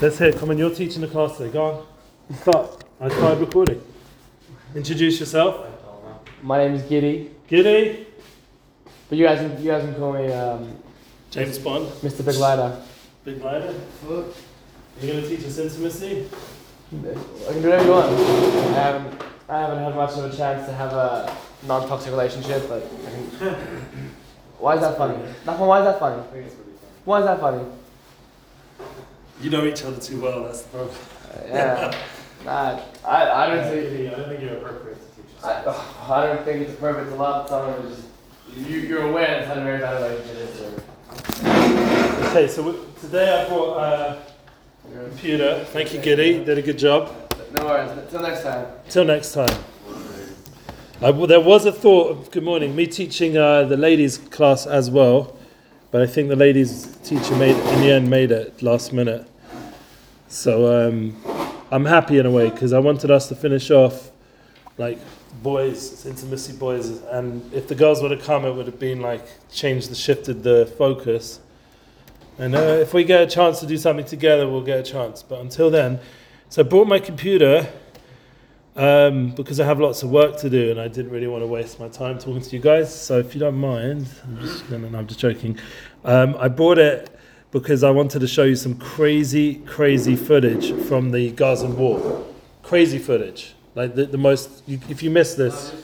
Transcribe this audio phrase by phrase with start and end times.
[0.00, 0.32] Let's hear.
[0.32, 1.52] Come on, you're teaching the class today.
[1.52, 2.36] Go on.
[2.36, 2.84] Start.
[3.00, 3.82] I started recording.
[4.74, 5.66] Introduce yourself.
[6.42, 8.06] My name is Giddy, Giddy.
[9.08, 10.76] but you guys can, you guys can call me um,
[11.30, 11.86] James Bond.
[12.02, 12.24] Mr.
[12.24, 12.80] Big Lighter.
[13.24, 13.74] Big lighter.
[14.08, 16.28] You're going to teach us intimacy?
[16.92, 18.12] I can do whatever you want.
[18.12, 22.84] I haven't, I haven't had much of a chance to have a non-toxic relationship, but
[22.84, 23.24] I can...
[24.58, 25.18] why is that funny?
[25.44, 26.22] Nachman, why is that funny?
[27.04, 27.64] Why is that funny?
[29.40, 30.96] You know each other too well, that's the problem.
[31.32, 32.04] Uh, yeah.
[32.44, 35.44] Nah, I, I don't think I don't think you're appropriate to teach us.
[35.44, 38.08] I, ugh, I don't think it's appropriate to love someone who's just
[38.56, 40.60] you, you're aware that it's a very bad relationship is.
[40.60, 44.22] Or, Okay, so we, today I brought a
[45.10, 45.64] computer.
[45.66, 46.44] Thank you, Giddy.
[46.44, 47.12] Did a good job.
[47.58, 47.90] no worries.
[47.90, 48.66] Until next time.
[48.88, 49.64] Till next time.
[51.00, 54.66] I, well, there was a thought of, good morning, me teaching uh, the ladies class
[54.66, 55.36] as well,
[55.90, 59.26] but I think the ladies teacher made in the end made it last minute.
[60.28, 61.16] So um,
[61.70, 64.10] I'm happy in a way because I wanted us to finish off
[64.76, 64.98] like
[65.42, 69.24] boys, intimacy boys, and if the girls would have come, it would have been like
[69.50, 71.40] changed the shifted the focus.
[72.38, 75.22] And uh, if we get a chance to do something together, we'll get a chance.
[75.22, 75.98] But until then,
[76.50, 77.66] so I brought my computer
[78.76, 81.46] um, because I have lots of work to do and I didn't really want to
[81.46, 82.94] waste my time talking to you guys.
[82.94, 85.58] So if you don't mind, I'm just gonna, no, I'm just joking.
[86.04, 87.17] Um, I brought it
[87.50, 92.26] because I wanted to show you some crazy, crazy footage from the Gazan War.
[92.62, 94.62] Crazy footage, like the, the most.
[94.66, 95.74] You, if you miss this,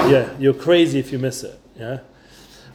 [0.00, 1.60] yeah, you're crazy if you miss it.
[1.78, 1.98] Yeah,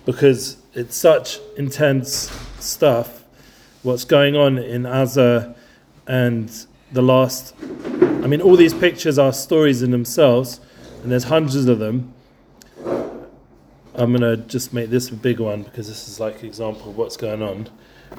[0.05, 3.23] because it's such intense stuff.
[3.81, 5.55] What's going on in Gaza
[6.05, 7.55] and the last
[8.23, 10.59] I mean, all these pictures are stories in themselves,
[11.01, 12.13] and there's hundreds of them.
[13.95, 16.97] I'm gonna just make this a big one because this is like an example of
[16.97, 17.69] what's going on.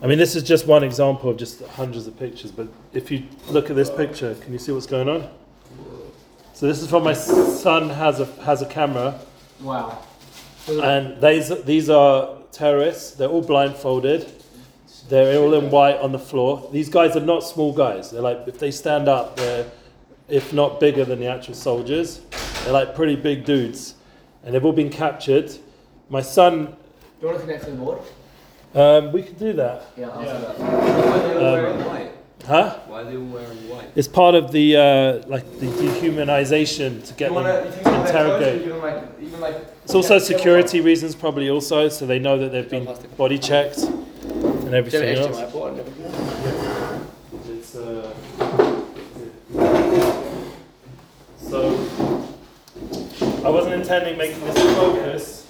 [0.02, 3.24] I mean, this is just one example of just hundreds of pictures, but if you
[3.48, 5.28] look at this picture, can you see what's going on?
[6.54, 9.18] So this is from my son has a has a camera,
[9.60, 9.98] Wow.
[10.68, 13.12] and these these are terrorists.
[13.12, 14.30] They're all blindfolded.
[15.08, 16.68] They're all in white on the floor.
[16.72, 18.10] These guys are not small guys.
[18.10, 19.66] They're like if they stand up, they're
[20.28, 22.20] if not bigger than the actual soldiers.
[22.64, 23.94] They're like pretty big dudes,
[24.44, 25.50] and they've all been captured.
[26.08, 26.72] My son, Do
[27.22, 27.98] you want to connect to the board?
[28.74, 30.32] um, we could do that, Yeah, I'll Yeah.
[30.32, 30.58] do that.
[30.58, 32.10] Why are they all Um, wearing white?
[32.46, 32.74] huh?
[32.88, 33.86] Why are they all wearing white?
[33.94, 37.84] It's part of the uh, like the dehumanization to get you them wanna, you think
[37.84, 38.66] to about that close, interrogate.
[38.66, 42.52] even like, even like, It's also Yeah, security reasons, probably also, so they know that
[42.52, 45.38] they've been body checked and everything else.
[47.48, 48.10] It's, uh,
[51.38, 51.58] so
[53.44, 55.46] I wasn't intending making this a focus,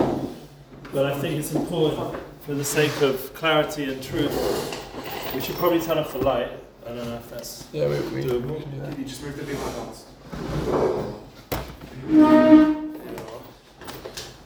[0.95, 4.33] but I think it's important for the sake of clarity and truth.
[5.35, 6.49] We should probably turn off the light.
[6.87, 8.99] I don't know if that's Yeah, we, we, doable.
[8.99, 9.93] You just move the big one.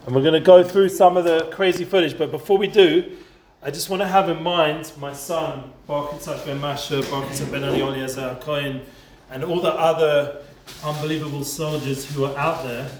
[0.07, 3.17] And we're going to go through some of the crazy footage, but before we do,
[3.63, 7.63] I just want to have in mind my son, Baruch Yitzhak Ben Masha, Baruch Ben
[7.63, 8.83] Ali Eliezer Cohen,
[9.31, 10.43] and all the other
[10.85, 12.91] unbelievable soldiers who are out there.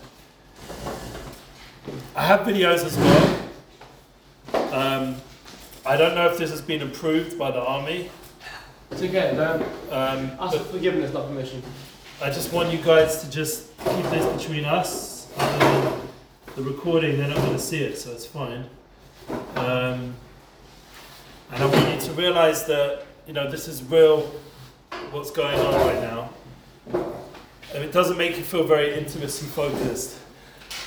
[2.15, 4.73] I have videos as well.
[4.73, 5.17] Um,
[5.85, 8.11] I don't know if this has been approved by the army,
[8.91, 9.63] it's okay, don't
[9.93, 11.61] um, ask for forgiveness, not permission.
[12.23, 15.27] I just want you guys to just keep this between us.
[16.55, 18.65] The recording, they're not going to see it, so it's fine.
[19.57, 20.15] Um,
[21.51, 24.33] and I want you to realize that you know this is real.
[25.11, 26.31] What's going on right now?
[27.75, 30.17] And it doesn't make you feel very intimacy focused,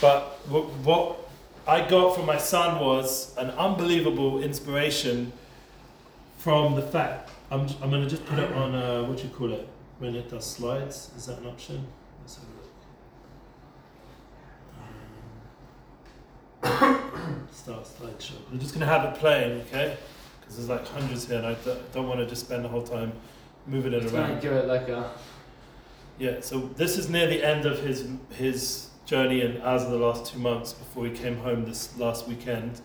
[0.02, 1.30] but what, what
[1.68, 5.32] I got from my son was an unbelievable inspiration
[6.38, 7.30] from the fact.
[7.52, 9.68] I'm, I'm going to just put it on uh, what do you call it
[10.00, 11.12] when it does slides.
[11.18, 11.86] Is that an option?
[12.22, 12.48] Let's have a
[16.72, 16.82] look.
[16.82, 18.36] Um, start slideshow.
[18.52, 19.98] I'm just going to have it playing, okay?
[20.40, 22.84] Because there's like hundreds here, and I d- don't want to just spend the whole
[22.84, 23.12] time
[23.68, 24.42] moving it around.
[24.42, 25.12] give it like a,
[26.18, 29.98] Yeah, so this is near the end of his his journey in as of the
[29.98, 32.80] last two months before he came home this last weekend.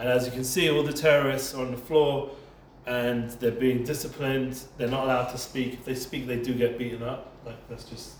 [0.00, 2.30] And as you can see, all the terrorists are on the floor
[2.86, 4.60] and they're being disciplined.
[4.76, 5.74] They're not allowed to speak.
[5.74, 7.32] If they speak, they do get beaten up.
[7.46, 8.14] Like that's just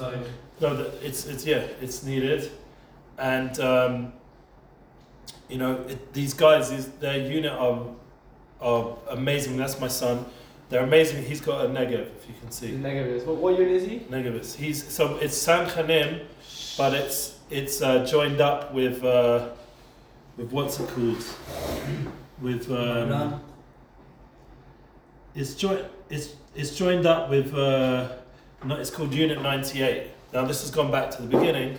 [0.00, 0.16] uh,
[0.60, 0.90] no.
[1.02, 2.50] It's it's yeah, it's needed.
[3.16, 4.12] And um,
[5.48, 7.86] you know it, these guys, these, their unit are
[8.60, 9.56] are amazing.
[9.56, 10.26] That's my son.
[10.68, 11.24] They're amazing.
[11.24, 12.72] He's got a negative, if you can see.
[12.72, 13.24] the negative is.
[13.24, 14.02] What, what unit is he?
[14.10, 14.54] Negatives.
[14.54, 16.26] He's so it's Tzanchanim,
[16.78, 19.48] but it's it's uh, joined up with uh,
[20.36, 21.24] with what's it called?
[22.40, 23.42] With um,
[25.34, 25.84] it's joined.
[26.08, 27.52] It's it's joined up with.
[27.54, 28.08] Uh,
[28.64, 30.08] no, it's called Unit 98.
[30.32, 31.78] Now this has gone back to the beginning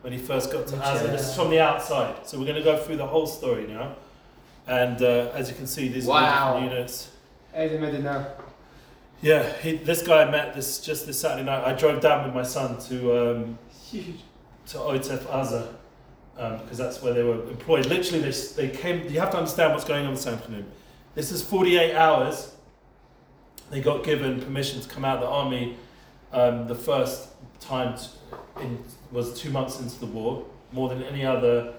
[0.00, 1.02] when he first got to Azza.
[1.12, 3.94] This is from the outside, so we're going to go through the whole story now.
[4.66, 6.54] And uh, as you can see, these are Wow.
[6.54, 7.10] different units.
[7.52, 8.26] Hey, they now.
[9.22, 11.64] Yeah, he, this guy I met this just this Saturday night.
[11.64, 13.58] I drove down with my son to um,
[13.90, 14.20] Huge.
[14.66, 15.68] To Otef Azza
[16.38, 17.86] um, because that's where they were employed.
[17.86, 19.10] Literally, they, they came.
[19.10, 20.66] You have to understand what's going on this afternoon.
[21.14, 22.52] This is 48 hours.
[23.70, 25.76] They got given permission to come out of the army.
[26.32, 27.28] Um, the first
[27.60, 27.96] time
[28.60, 31.72] in, was two months into the war, more than any other.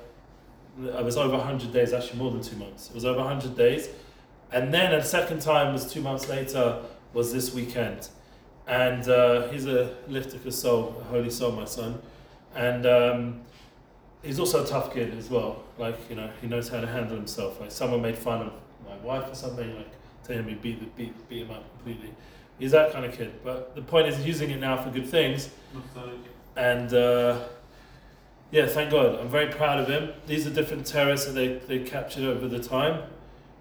[0.79, 2.89] It was over 100 days, actually more than two months.
[2.89, 3.89] It was over 100 days.
[4.51, 6.81] And then a second time was two months later,
[7.13, 8.09] was this weekend.
[8.67, 12.01] And uh, he's a lifter soul, a holy soul, my son.
[12.55, 13.41] And um,
[14.23, 15.63] he's also a tough kid as well.
[15.77, 17.59] Like, you know, he knows how to handle himself.
[17.59, 18.53] Like, someone made fun of
[18.87, 19.89] my wife or something, like,
[20.23, 22.13] telling me beat, the- beat, beat him up completely.
[22.59, 23.33] He's that kind of kid.
[23.43, 25.49] But the point is, he's using it now for good things.
[26.55, 27.43] And uh,
[28.49, 29.19] yeah, thank God.
[29.19, 30.11] I'm very proud of him.
[30.25, 33.03] These are different terrorists that they, they captured over the time.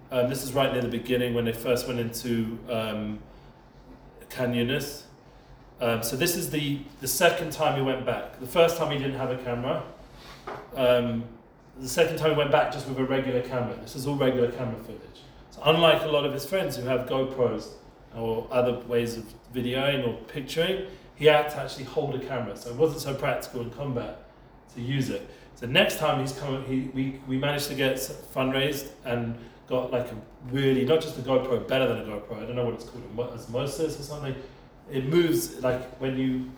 [0.09, 3.19] Um, this is right near the beginning when they first went into um,
[4.29, 5.03] Khan Yunis.
[5.79, 8.39] Um, so this is the, the second time he went back.
[8.39, 9.83] The first time he didn't have a camera.
[10.75, 11.23] Um,
[11.79, 13.75] the second time he went back just with a regular camera.
[13.81, 15.21] This is all regular camera footage.
[15.51, 17.69] So unlike a lot of his friends who have GoPros
[18.15, 22.55] or other ways of videoing or picturing, he had to actually hold a camera.
[22.55, 24.23] So it wasn't so practical in combat
[24.75, 25.29] to use it.
[25.55, 29.35] So next time he's coming, he, we, we managed to get fundraised and
[29.67, 30.15] got like a
[30.51, 32.41] really, not just a GoPro, better than a GoPro.
[32.41, 34.35] I don't know what it's called, osmosis or something.
[34.91, 36.51] It moves like when you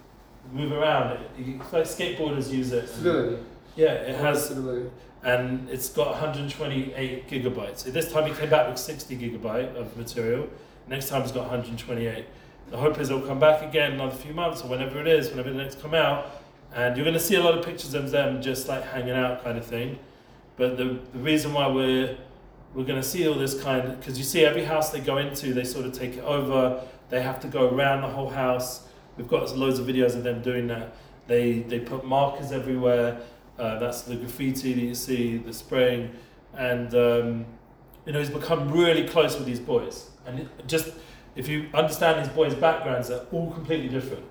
[0.51, 2.87] move around, it, you, like skateboarders use it.
[2.89, 3.43] Stability.
[3.75, 4.89] yeah, it has stability.
[5.23, 7.79] and it's got 128 gigabytes.
[7.79, 10.47] So this time he came back with 60 gigabyte of material.
[10.87, 12.25] Next time he's got 128.
[12.71, 15.29] The hope is it'll come back again in another few months or whenever it is,
[15.29, 16.43] whenever the next come out,
[16.73, 19.43] and you're going to see a lot of pictures of them just like hanging out
[19.43, 19.97] kind of thing.
[20.55, 22.17] But the, the reason why we're
[22.75, 25.53] we're going to see all this kind because you see every house they go into,
[25.53, 26.83] they sort of take it over.
[27.09, 28.87] They have to go around the whole house.
[29.17, 30.95] We've got loads of videos of them doing that.
[31.27, 33.19] They they put markers everywhere.
[33.57, 36.11] Uh, that's the graffiti that you see, the spraying,
[36.55, 37.45] and um,
[38.05, 40.11] you know he's become really close with these boys.
[40.25, 40.93] And just
[41.35, 44.23] if you understand these boys' backgrounds, they're all completely different.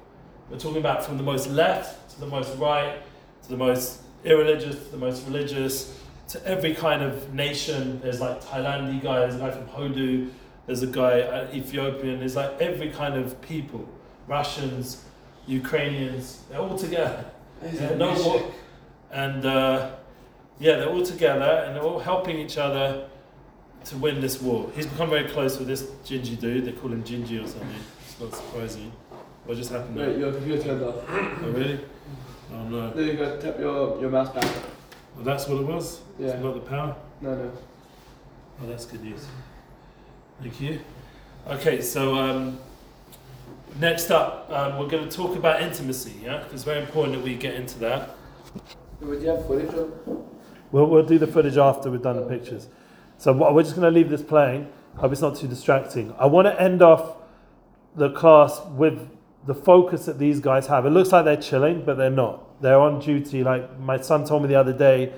[0.51, 3.03] We're talking about from the most left to the most right,
[3.43, 5.99] to the most irreligious, to the most religious,
[6.29, 8.01] to every kind of nation.
[8.01, 10.31] There's like Thailandi guy, there's a guy from Hodu,
[10.69, 12.21] there's a guy uh, Ethiopian.
[12.21, 13.89] There's like every kind of people,
[14.29, 15.03] Russians,
[15.47, 16.43] Ukrainians.
[16.51, 17.25] They're all together.
[17.73, 18.53] Yeah, no war.
[19.11, 19.93] And uh,
[20.61, 23.09] yeah, they're all together and they're all helping each other
[23.87, 24.71] to win this war.
[24.75, 26.67] He's become very close with this Gingy dude.
[26.67, 27.81] They call him Gingy or something.
[28.03, 28.93] It's not surprising.
[29.47, 30.11] What just happened there?
[30.11, 30.97] Wait, your computer turned off.
[31.09, 31.81] Oh, really?
[32.53, 32.91] Oh, no.
[32.91, 33.41] There you go.
[33.41, 34.45] Tap your, your mouse back.
[35.17, 36.03] Well, that's what it was?
[36.19, 36.39] Yeah.
[36.39, 36.95] Not the power?
[37.23, 37.53] No, no.
[38.61, 39.27] Oh, that's good news.
[40.41, 40.81] Thank you.
[41.49, 42.61] Okay, so um,
[43.81, 46.45] next up, um, we're going to talk about intimacy, yeah?
[46.53, 48.11] it's very important that we get into that.
[49.01, 49.93] Would you have footage of?
[50.71, 52.69] We'll, we'll do the footage after we've done the pictures.
[53.17, 54.71] So we're just going to leave this playing.
[54.97, 56.15] Hope it's not too distracting.
[56.19, 57.17] I want to end off
[57.97, 59.09] the class with
[59.45, 60.87] the focus that these guys have.
[60.87, 62.63] It looks like they're chilling, but they're not.
[62.63, 63.43] They're on duty.
[63.43, 65.13] Like my son told me the other day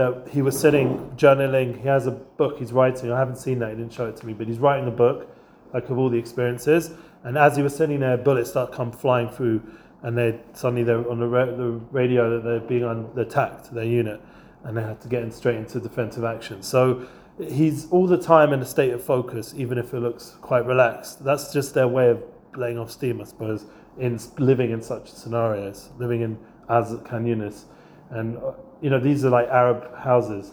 [0.00, 1.78] that he was sitting journaling.
[1.78, 3.12] He has a book he's writing.
[3.12, 3.68] I haven't seen that.
[3.68, 5.28] He didn't show it to me, but he's writing a book,
[5.74, 6.90] like of all the experiences.
[7.22, 9.60] And as he was sitting there, bullets start come flying through,
[10.02, 13.84] and they suddenly they're on the, ra- the radio that they're being un- attacked, their
[13.84, 14.22] unit,
[14.64, 16.62] and they had to get in straight into defensive action.
[16.62, 17.06] So
[17.38, 21.22] he's all the time in a state of focus, even if it looks quite relaxed.
[21.22, 22.22] That's just their way of
[22.56, 23.66] laying off steam, I suppose,
[23.98, 26.38] in living in such scenarios, living in
[26.70, 27.64] as Khan Yunis.
[28.08, 30.52] And uh, you know, these are like Arab houses.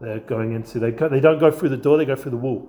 [0.00, 0.78] They're going into.
[0.78, 1.98] They go, they don't go through the door.
[1.98, 2.68] They go through the wall.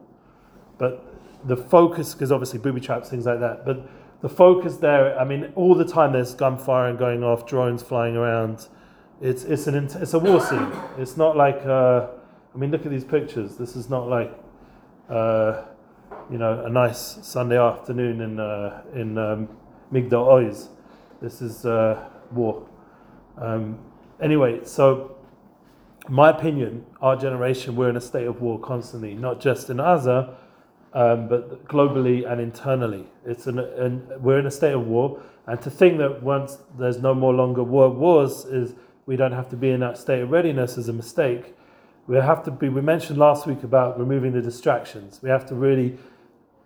[0.78, 1.06] But
[1.46, 3.66] the focus, because obviously booby traps, things like that.
[3.66, 3.88] But
[4.22, 5.18] the focus there.
[5.18, 8.68] I mean, all the time there's gunfire and going off, drones flying around.
[9.22, 10.72] It's it's an it's a war scene.
[10.98, 11.66] It's not like.
[11.66, 12.08] Uh,
[12.54, 13.58] I mean, look at these pictures.
[13.58, 14.34] This is not like.
[15.10, 15.66] Uh,
[16.30, 19.50] you know, a nice Sunday afternoon in uh, in um,
[19.92, 20.70] Migdal Oz.
[21.22, 22.68] This is uh, war.
[23.38, 23.80] Um,
[24.22, 25.18] anyway, so
[26.10, 30.36] my opinion, our generation, we're in a state of war constantly, not just in Gaza,
[30.94, 33.06] um, but globally and internally.
[33.26, 37.00] It's an, an, we're in a state of war, and to think that once there's
[37.00, 38.76] no more longer war wars is
[39.06, 41.56] we don't have to be in that state of readiness is a mistake.
[42.08, 42.70] We have to be.
[42.70, 45.20] We mentioned last week about removing the distractions.
[45.22, 45.98] We have to really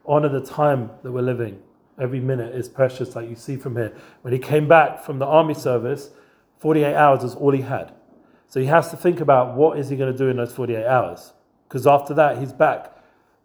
[0.05, 1.61] honor the time that we're living.
[1.99, 3.95] Every minute is precious, like you see from here.
[4.21, 6.09] When he came back from the army service,
[6.59, 7.93] 48 hours was all he had.
[8.47, 10.85] So he has to think about what is he going to do in those 48
[10.85, 11.33] hours.
[11.67, 12.91] Because after that, he's back.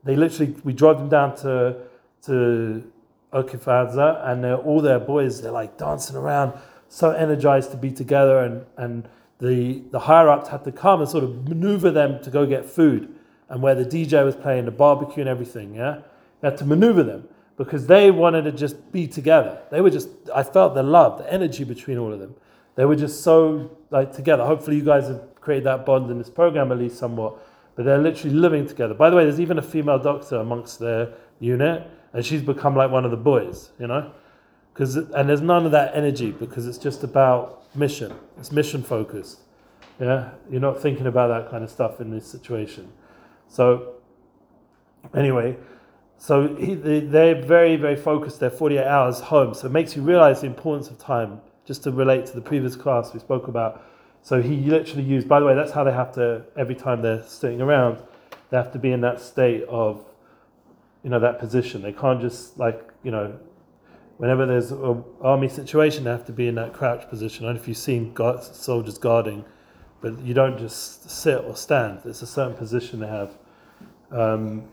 [0.04, 1.76] They literally, we drove them down to,
[2.22, 2.90] to
[3.32, 6.52] Otef Azza, and all their boys, they're like dancing around,
[6.88, 8.40] so energized to be together.
[8.40, 12.30] And, and the, the higher ups had to come and sort of maneuver them to
[12.30, 13.14] go get food.
[13.48, 16.02] And where the DJ was playing, the barbecue and everything, yeah?
[16.40, 19.60] They had to maneuver them because they wanted to just be together.
[19.70, 22.34] They were just, I felt the love, the energy between all of them.
[22.80, 24.46] They were just so like together.
[24.46, 27.36] Hopefully, you guys have created that bond in this program at least somewhat.
[27.74, 28.94] But they're literally living together.
[28.94, 32.90] By the way, there's even a female doctor amongst their unit, and she's become like
[32.90, 34.10] one of the boys, you know?
[34.72, 38.14] Because and there's none of that energy because it's just about mission.
[38.38, 39.40] It's mission focused.
[40.00, 42.90] Yeah, you're not thinking about that kind of stuff in this situation.
[43.48, 43.96] So,
[45.14, 45.58] anyway,
[46.16, 48.40] so he, they, they're very, very focused.
[48.40, 49.52] They're 48 hours home.
[49.52, 51.42] So it makes you realize the importance of time.
[51.70, 53.72] Just to relate to the previous class we spoke about.
[54.22, 55.28] So he literally used.
[55.28, 56.42] By the way, that's how they have to.
[56.56, 58.02] Every time they're sitting around,
[58.48, 60.04] they have to be in that state of,
[61.04, 61.82] you know, that position.
[61.82, 63.38] They can't just like you know,
[64.18, 67.46] whenever there's an army situation, they have to be in that crouch position.
[67.46, 69.44] And if you've seen guard, soldiers guarding,
[70.00, 72.00] but you don't just sit or stand.
[72.04, 73.30] It's a certain position they have.
[74.10, 74.64] Um,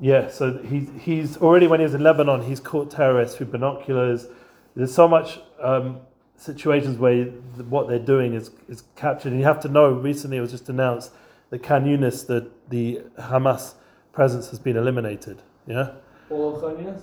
[0.00, 4.26] yeah, so he's, he's already when he was in Lebanon, he's caught terrorists with binoculars.
[4.74, 6.00] There's so much um,
[6.42, 7.24] situations where
[7.68, 9.30] what they're doing is, is captured.
[9.30, 11.12] And you have to know, recently it was just announced
[11.50, 13.74] that Khan Yunis, that the Hamas
[14.12, 15.42] presence has been eliminated.
[15.66, 15.92] Yeah?
[16.30, 17.02] All Khan Yunis?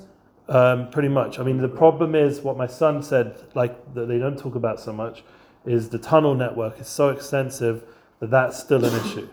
[0.54, 1.40] Um, pretty much.
[1.40, 4.80] I mean, the problem is what my son said, like that they don't talk about
[4.80, 5.24] so much,
[5.66, 7.84] is the tunnel network is so extensive
[8.20, 9.30] that that's still an issue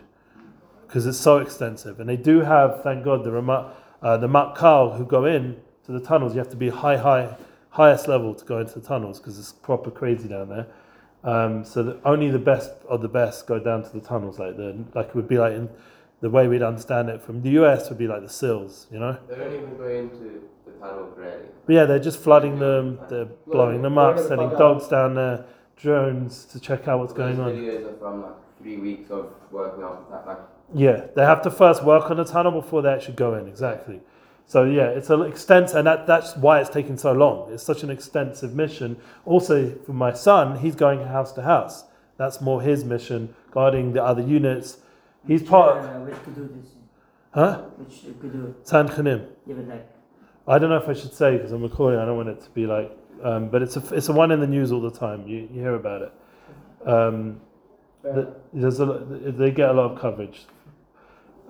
[0.86, 1.98] because it's so extensive.
[1.98, 5.92] And they do have, thank God, the remote, uh, the Matkal who go in to
[5.92, 6.34] the tunnels.
[6.34, 7.34] You have to be high, high,
[7.76, 10.66] highest level to go into the tunnels because it's proper crazy down there.
[11.24, 14.38] Um, so that only the best of the best go down to the tunnels.
[14.38, 15.68] Like the like it would be like in
[16.20, 19.18] the way we'd understand it from the US would be like the SEALs, you know.
[19.28, 21.48] They don't even go into the tunnel really.
[21.66, 22.98] But yeah, they're just flooding them.
[23.10, 25.44] They're blowing them up, sending dogs down there,
[25.76, 27.52] drones to check out what's going on.
[27.52, 30.26] videos are from like three weeks of working on that.
[30.26, 30.38] Like
[30.74, 33.46] Yeah, they have to first work on the tunnel before they actually go in.
[33.48, 34.00] Exactly.
[34.48, 37.52] So yeah, it's an extensive, and that, that's why it's taking so long.
[37.52, 38.96] It's such an extensive mission.
[39.24, 41.84] Also, for my son, he's going house to house.
[42.16, 44.78] That's more his mission, guarding the other units.
[45.26, 46.70] He's part, Uh, which could do this?
[47.34, 47.62] huh?
[47.76, 48.64] Which could do it.
[48.64, 49.26] Tzanchanim.
[49.68, 49.88] like
[50.46, 51.98] I don't know if I should say because I'm recording.
[51.98, 54.38] I don't want it to be like, um, but it's a it's a one in
[54.38, 55.26] the news all the time.
[55.26, 56.12] You you hear about it.
[56.88, 57.40] Um,
[58.04, 60.46] the, there's a, they get a lot of coverage.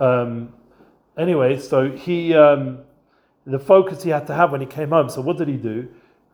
[0.00, 0.54] Um,
[1.16, 2.78] anyway, so he um,
[3.46, 5.08] the focus he had to have when he came home.
[5.08, 5.88] So what did he do?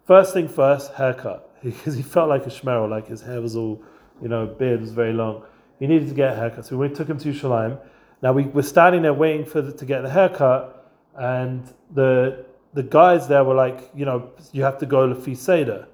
[0.07, 3.83] First thing first, haircut because he felt like a schmerel, like his hair was all,
[4.21, 5.45] you know, beard was very long.
[5.79, 7.79] He needed to get a haircut, so we took him to Shalim.
[8.23, 11.63] Now we were standing there waiting for the, to get the haircut, and
[11.93, 15.89] the the guys there were like, you know, you have to go to Seder.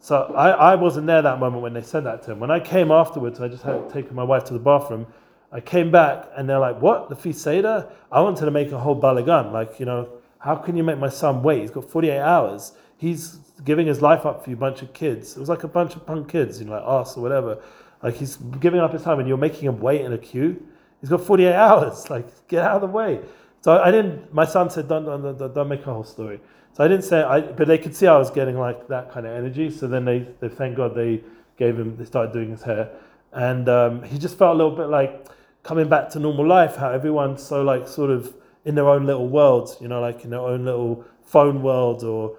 [0.00, 2.40] So I, I wasn't there that moment when they said that to him.
[2.40, 5.06] When I came afterwards, I just had taken my wife to the bathroom.
[5.52, 7.08] I came back and they're like, "What?
[7.08, 9.52] The Fi Seder?" I wanted to make a whole balagan.
[9.52, 11.60] Like, you know, how can you make my son wait?
[11.60, 12.72] He's got 48 hours.
[12.96, 15.36] He's giving his life up for you, a bunch of kids.
[15.36, 17.60] It was like a bunch of punk kids, you know, like us or whatever.
[18.02, 20.60] Like he's giving up his time, and you're making him wait in a queue.
[21.00, 22.10] He's got 48 hours.
[22.10, 23.20] Like, get out of the way.
[23.60, 24.32] So I didn't.
[24.34, 26.40] My son said, "Don't, don't, don't, don't make a whole story."
[26.74, 27.22] So I didn't say.
[27.22, 29.70] I, but they could see I was getting like that kind of energy.
[29.70, 31.22] So then they, they thank God they
[31.56, 31.96] gave him.
[31.96, 32.90] They started doing his hair,
[33.32, 35.28] and um, he just felt a little bit like
[35.62, 36.76] coming back to normal life.
[36.76, 39.76] How everyone's so like sort of in their own little worlds.
[39.80, 42.36] You know, like in their own little phone world or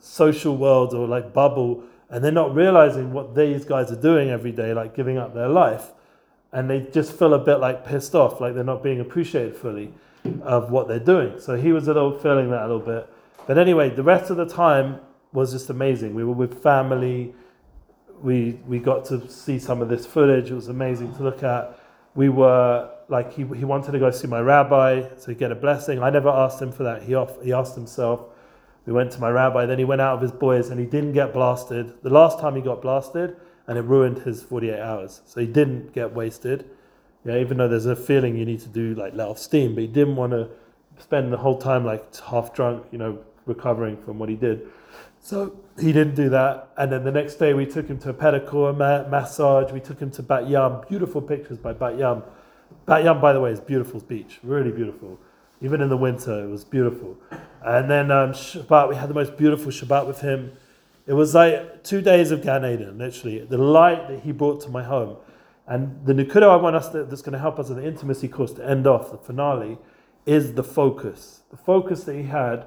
[0.00, 4.52] social world or like bubble, and they're not realizing what these guys are doing every
[4.52, 5.92] day, like giving up their life,
[6.52, 9.92] and they just feel a bit like pissed off, like they're not being appreciated fully
[10.42, 11.40] of what they're doing.
[11.40, 13.08] So he was a little feeling that a little bit.
[13.46, 15.00] But anyway, the rest of the time
[15.32, 16.14] was just amazing.
[16.14, 17.34] We were with family.
[18.22, 20.50] We we got to see some of this footage.
[20.50, 21.78] It was amazing to look at.
[22.16, 26.02] We were like he, he wanted to go see my rabbi to get a blessing.
[26.02, 27.02] I never asked him for that.
[27.02, 28.24] He off, he asked himself.
[28.86, 29.66] We went to my rabbi.
[29.66, 32.02] Then he went out of his boys and he didn't get blasted.
[32.02, 35.22] The last time he got blasted and it ruined his 48 hours.
[35.26, 36.70] So he didn't get wasted.
[37.24, 39.80] Yeah, even though there's a feeling you need to do like let off steam, but
[39.80, 40.48] he didn't want to
[40.98, 44.68] spend the whole time like half drunk, you know, recovering from what he did.
[45.26, 46.68] So he didn't do that.
[46.76, 49.72] And then the next day we took him to a pedicure, ma- massage.
[49.72, 50.82] We took him to Bat Yam.
[50.88, 52.22] Beautiful pictures by Bat Yam.
[52.84, 54.38] Bat Yam, by the way, is beautiful beach.
[54.44, 55.18] Really beautiful.
[55.60, 57.16] Even in the winter, it was beautiful.
[57.64, 60.52] And then um, Shabbat, we had the most beautiful Shabbat with him.
[61.08, 63.40] It was like two days of Gan Eden, literally.
[63.40, 65.16] The light that he brought to my home.
[65.66, 68.28] And the Nukudo I want us to, that's going to help us in the intimacy
[68.28, 69.78] course to end off the finale
[70.24, 71.40] is the focus.
[71.50, 72.66] The focus that he had,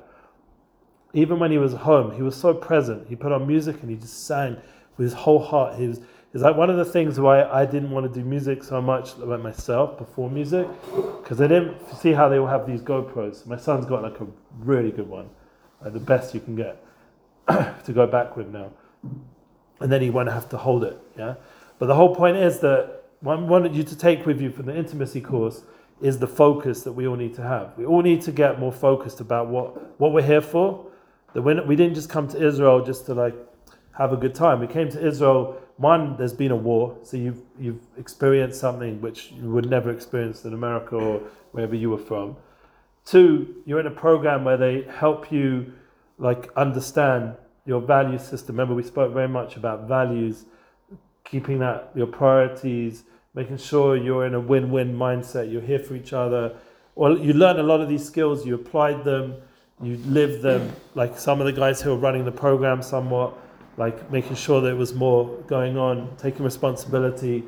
[1.13, 3.07] even when he was home, he was so present.
[3.07, 4.57] He put on music and he just sang
[4.97, 5.79] with his whole heart.
[5.79, 6.01] He was,
[6.33, 9.17] it's like one of the things why I didn't want to do music so much
[9.17, 10.67] about myself before music,
[11.23, 13.47] because I didn't see how they all have these GoPros.
[13.47, 14.27] My son's got like a
[14.59, 15.29] really good one,
[15.81, 16.83] like the best you can get
[17.47, 18.69] to go back with now,
[19.79, 20.99] and then he won't have to hold it.
[21.17, 21.35] Yeah,
[21.79, 24.67] but the whole point is that what I wanted you to take with you from
[24.67, 25.63] the intimacy course
[25.99, 27.75] is the focus that we all need to have.
[27.75, 30.85] We all need to get more focused about what what we're here for.
[31.33, 33.35] That we we didn't just come to Israel just to like
[33.97, 34.59] have a good time.
[34.59, 35.61] We came to Israel.
[35.77, 40.43] One, there's been a war, so you've you've experienced something which you would never experience
[40.45, 41.21] in America or
[41.51, 42.35] wherever you were from.
[43.05, 45.73] Two, you're in a program where they help you
[46.17, 48.55] like understand your value system.
[48.55, 50.45] Remember, we spoke very much about values,
[51.23, 55.51] keeping that your priorities, making sure you're in a win-win mindset.
[55.51, 56.55] You're here for each other.
[56.95, 58.45] Well, you learn a lot of these skills.
[58.45, 59.35] You applied them.
[59.81, 60.73] You live them.
[60.95, 63.33] Like some of the guys who are running the program, somewhat
[63.77, 67.45] like making sure there was more going on, taking responsibility.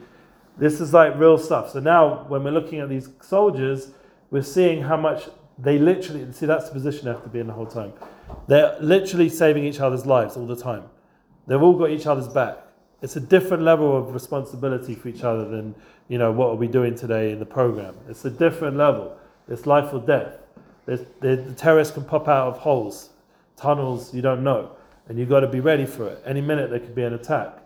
[0.57, 1.71] This is like real stuff.
[1.71, 3.91] So now, when we're looking at these soldiers,
[4.29, 5.27] we're seeing how much
[5.59, 6.45] they literally see.
[6.45, 7.91] That's the position they have to be in the whole time.
[8.47, 10.83] They're literally saving each other's lives all the time.
[11.47, 12.57] They've all got each other's back.
[13.01, 15.75] It's a different level of responsibility for each other than
[16.07, 17.95] you know what are we doing today in the program.
[18.07, 19.17] It's a different level.
[19.49, 20.37] It's life or death.
[20.97, 23.09] There's, the terrorists can pop out of holes,
[23.55, 24.71] tunnels you don't know
[25.11, 26.23] and you've got to be ready for it.
[26.25, 27.57] Any minute there could be an attack,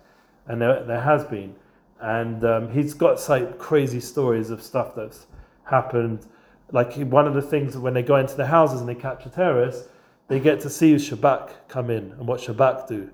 [0.47, 1.55] and there, there has been.
[1.99, 5.27] And um, he's got like crazy stories of stuff that's
[5.63, 6.25] happened.
[6.71, 9.87] Like one of the things when they go into the houses and they capture terrorists,
[10.27, 13.11] they get to see Shabak come in and what Shabak do.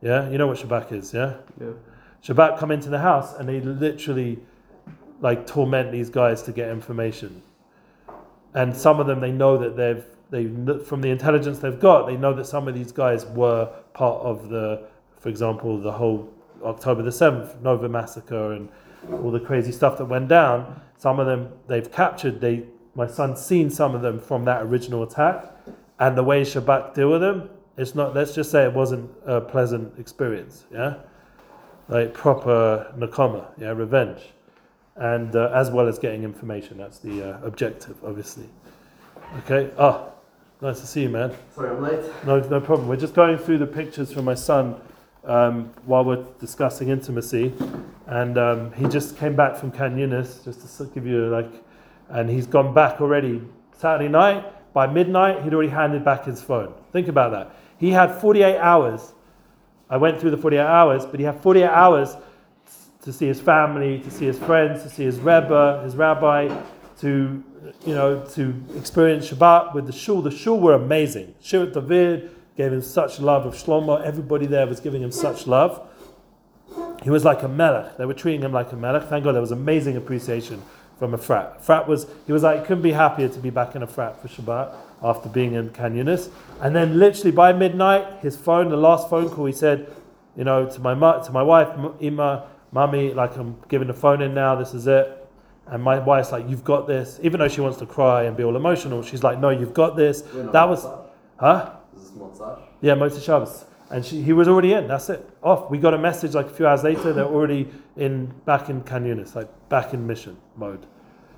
[0.00, 1.34] Yeah, you know what Shabak is, yeah?
[1.60, 1.72] Yeah.
[2.24, 4.38] Shabak come into the house and they literally
[5.20, 7.42] like torment these guys to get information.
[8.54, 10.46] And some of them they know that they've they
[10.84, 14.48] from the intelligence they've got, they know that some of these guys were part of
[14.48, 14.86] the,
[15.18, 16.28] for example, the whole
[16.64, 18.68] October the seventh Nova massacre and
[19.12, 20.80] all the crazy stuff that went down.
[20.96, 22.40] Some of them they've captured.
[22.40, 25.46] They, my son's seen some of them from that original attack,
[26.00, 28.14] and the way Shabak deal with them, it's not.
[28.14, 30.66] Let's just say it wasn't a pleasant experience.
[30.72, 30.96] Yeah,
[31.88, 33.46] like proper nakama.
[33.56, 34.20] Yeah, revenge,
[34.98, 36.78] and uh, as well as getting information.
[36.78, 38.48] That's the uh, objective, obviously.
[39.38, 39.70] Okay.
[39.78, 40.08] Ah,
[40.60, 41.32] Nice to see you, man.
[41.54, 42.00] Sorry, I'm late.
[42.26, 42.88] No, no problem.
[42.88, 44.74] We're just going through the pictures from my son
[45.22, 47.52] um, while we're discussing intimacy,
[48.08, 51.52] and um, he just came back from Khan Yunis, just to give you like,
[52.08, 54.72] and he's gone back already Saturday night.
[54.72, 56.74] By midnight, he'd already handed back his phone.
[56.92, 57.54] Think about that.
[57.78, 59.12] He had 48 hours.
[59.88, 62.16] I went through the 48 hours, but he had 48 hours
[63.08, 66.54] to see his family, to see his friends, to see his rebbe, his rabbi,
[67.00, 67.42] to
[67.86, 70.20] you know, to experience Shabbat with the shul.
[70.20, 71.34] The shul were amazing.
[71.42, 74.04] Shirat David gave him such love of Shlomo.
[74.04, 75.80] Everybody there was giving him such love.
[77.02, 77.96] He was like a melech.
[77.96, 79.04] They were treating him like a melech.
[79.08, 80.62] Thank God there was amazing appreciation
[80.98, 81.62] from Efrat.
[81.62, 84.74] Frat was, he was like, couldn't be happier to be back in Efrat for Shabbat
[85.02, 86.30] after being in Khan Yunis.
[86.60, 89.90] And then literally by midnight, his phone, the last phone call, he said,
[90.36, 91.68] you know, to my, to my wife,
[92.00, 95.14] Ima, Mummy, like I'm giving the phone in now, this is it.
[95.66, 98.42] And my wife's like, "You've got this." Even though she wants to cry and be
[98.42, 100.86] all emotional, she's like, "No, you've got this." That was,
[101.38, 101.76] huh?
[101.94, 102.60] Is this Motzach?
[102.80, 103.64] Yeah, Shabbos.
[103.90, 104.86] And she, he was already in.
[104.86, 105.28] That's it.
[105.42, 105.70] Off.
[105.70, 107.12] We got a message like a few hours later.
[107.12, 110.86] They're already in back in Khan Yunis, like back in mission mode.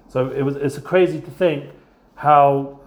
[0.08, 0.56] So it was.
[0.56, 1.70] It's crazy to think
[2.14, 2.80] how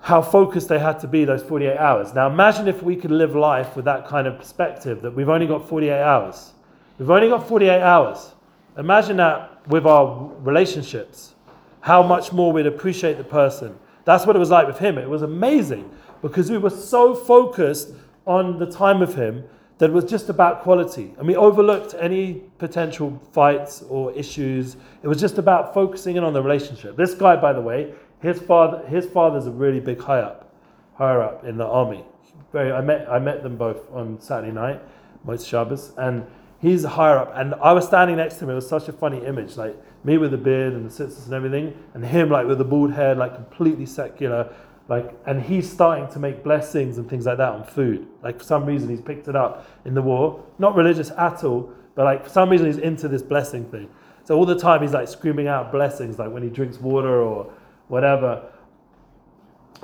[0.00, 2.14] how focused they had to be those 48 hours.
[2.14, 5.46] Now imagine if we could live life with that kind of perspective that we've only
[5.46, 6.52] got 48 hours.
[7.00, 8.34] We've only got 48 hours.
[8.76, 11.34] Imagine that with our relationships,
[11.80, 13.78] how much more we'd appreciate the person.
[14.04, 14.98] That's what it was like with him.
[14.98, 17.94] It was amazing because we were so focused
[18.26, 19.44] on the time of him
[19.78, 21.14] that was just about quality.
[21.16, 24.76] And we overlooked any potential fights or issues.
[25.02, 26.98] It was just about focusing in on the relationship.
[26.98, 30.52] This guy, by the way, his father his father's a really big high up,
[30.96, 32.04] higher up in the army.
[32.52, 34.82] Very I met I met them both on Saturday night,
[35.26, 36.26] Motzei Shabbos, and
[36.60, 37.32] he's higher up.
[37.34, 38.50] And I was standing next to him.
[38.50, 41.34] It was such a funny image, like me with the beard and the sisters and
[41.34, 44.52] everything, and him like with the bald head, like completely secular.
[44.88, 48.08] Like, and he's starting to make blessings and things like that on food.
[48.22, 50.44] Like for some reason he's picked it up in the war.
[50.58, 53.88] Not religious at all, but like for some reason he's into this blessing thing.
[54.24, 57.52] So all the time he's like screaming out blessings, like when he drinks water or
[57.88, 58.50] whatever.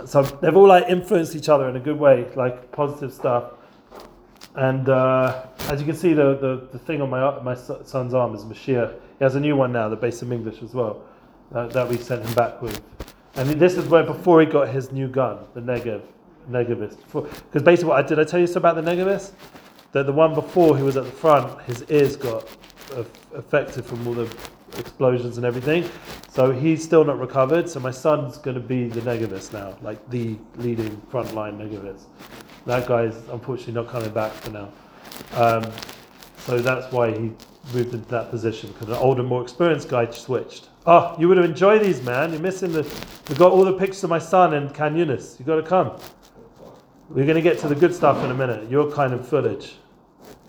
[0.04, 3.52] So they've all like influenced each other in a good way, like positive stuff.
[4.57, 8.35] And uh, as you can see, the, the, the thing on my my son's arm
[8.35, 8.95] is Mashiach.
[9.19, 11.03] He has a new one now, the Beis HaMikdash as well,
[11.55, 12.81] uh, that we sent him back with.
[13.35, 16.01] And this is where before he got his new gun, the Negev,
[16.51, 16.97] Negevist.
[17.12, 19.33] Because basically, what I did I tell you about the Negevist?
[19.92, 22.49] That the one before, who was at the front, his ears got
[23.35, 24.35] affected from all the
[24.79, 25.88] explosions and everything.
[26.31, 27.69] So he's still not recovered.
[27.69, 32.05] So my son's going to be the Negevist now, like the leading frontline Negevist.
[32.66, 34.68] That guy's unfortunately not coming back for now.
[35.35, 35.70] Um,
[36.38, 37.33] so that's why he
[37.72, 40.68] moved into that position because an older, more experienced guy switched.
[40.85, 42.33] Oh, you would have enjoyed these, man.
[42.33, 42.83] You're missing the.
[43.29, 45.38] We've got all the pictures of my son and Khan Yunis.
[45.38, 45.98] You've got to come.
[47.09, 48.68] We're going to get to the good stuff in a minute.
[48.70, 49.76] Your kind of footage.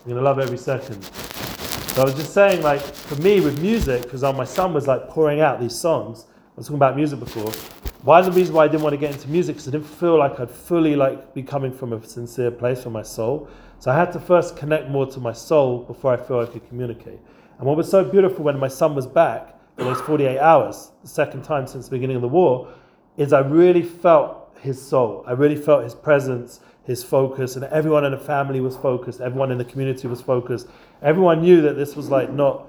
[0.05, 1.03] You're going to love every second.
[1.03, 5.07] So I was just saying, like, for me with music, because my son was like
[5.07, 6.25] pouring out these songs.
[6.29, 7.51] I was talking about music before.
[8.03, 9.87] One of the reasons why I didn't want to get into music because I didn't
[9.87, 13.49] feel like I'd fully like be coming from a sincere place from my soul.
[13.79, 16.67] So I had to first connect more to my soul before I feel I could
[16.67, 17.19] communicate.
[17.57, 21.07] And what was so beautiful when my son was back for those 48 hours, the
[21.07, 22.71] second time since the beginning of the war,
[23.17, 25.23] is I really felt his soul.
[25.27, 29.21] I really felt his presence, his focus, and everyone in the family was focused.
[29.21, 30.67] Everyone in the community was focused.
[31.01, 32.67] Everyone knew that this was like not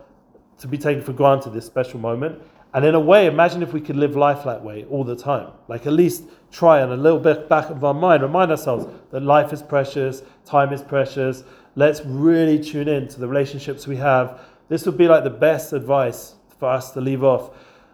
[0.58, 2.42] to be taken for granted, this special moment.
[2.74, 5.52] And in a way, imagine if we could live life that way all the time.
[5.68, 9.22] Like at least try and a little bit back of our mind, remind ourselves that
[9.22, 11.44] life is precious, time is precious.
[11.76, 14.40] Let's really tune in to the relationships we have.
[14.68, 17.50] This would be like the best advice for us to leave off.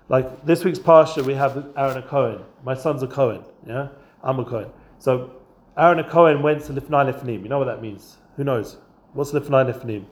[0.08, 2.42] Like this week's pastor, we have Aaron a Cohen.
[2.64, 3.88] My son's a Cohen, yeah?
[4.22, 4.70] I'm a Cohen.
[4.98, 5.30] So
[5.76, 7.42] Aaron a Cohen went to Lifnai Lifnim.
[7.42, 8.16] You know what that means?
[8.36, 8.78] Who knows?
[9.12, 10.04] What's Lifnai Lifnim?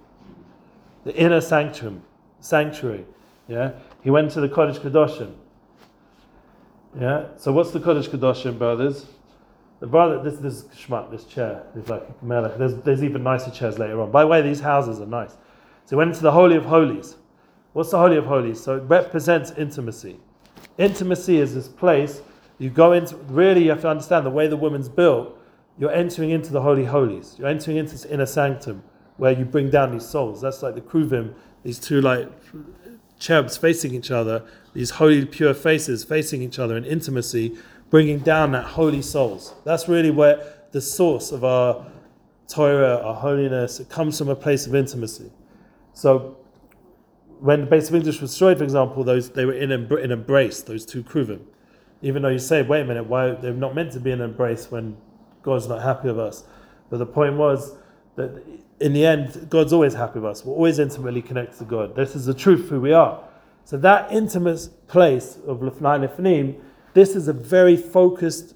[1.04, 2.02] The inner sanctum,
[2.40, 3.04] sanctuary.
[3.48, 5.34] Yeah, he went to the Kodesh Kedoshim.
[6.98, 9.06] Yeah, so what's the Kodesh Kedoshim, brothers?
[9.80, 12.56] The brother, this this shmuck, this chair is like melech.
[12.56, 14.10] There's there's even nicer chairs later on.
[14.10, 15.32] By the way, these houses are nice.
[15.86, 17.16] So he went into the Holy of Holies.
[17.72, 18.62] What's the Holy of Holies?
[18.62, 20.20] So it represents intimacy.
[20.78, 22.22] Intimacy is this place
[22.58, 23.16] you go into.
[23.16, 25.36] Really, you have to understand the way the woman's built.
[25.78, 27.34] You're entering into the Holy Holies.
[27.38, 28.84] You're entering into this inner sanctum
[29.16, 30.40] where you bring down these souls.
[30.40, 32.30] That's like the Kruvim, these two like
[33.22, 34.42] cherubs facing each other,
[34.74, 37.56] these holy, pure faces facing each other in intimacy,
[37.88, 39.54] bringing down that holy souls.
[39.64, 41.86] That's really where the source of our
[42.48, 45.30] Torah, our holiness, it comes from a place of intimacy.
[45.94, 46.36] So,
[47.40, 50.84] when the Beis HaMikdash was destroyed, for example, those they were in an embrace, those
[50.84, 51.40] two kruvim.
[52.00, 54.30] Even though you say, wait a minute, why they're not meant to be in an
[54.30, 54.96] embrace when
[55.42, 56.44] God's not happy with us.
[56.90, 57.76] But the point was
[58.16, 58.42] that
[58.82, 60.44] in the end, God's always happy with us.
[60.44, 61.94] We're always intimately connected to God.
[61.94, 63.22] This is the truth who we are.
[63.64, 66.60] So that intimate place of Lefnai Lefnim,
[66.92, 68.54] this is a very focused,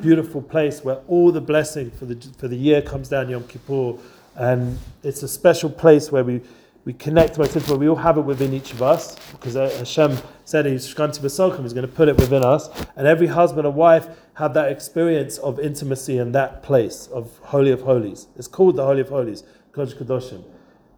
[0.00, 3.94] beautiful place where all the blessing for the for the year comes down Yom Kippur,
[4.34, 6.40] and it's a special place where we
[6.84, 7.78] we connect most intimately.
[7.78, 11.12] We all have it within each of us because uh, Hashem said to He's going
[11.12, 16.18] to put it within us, and every husband and wife have that experience of intimacy
[16.18, 18.26] in that place of Holy of Holies.
[18.36, 19.44] It's called the Holy of Holies.
[19.72, 20.42] Kodesh Kadoshim,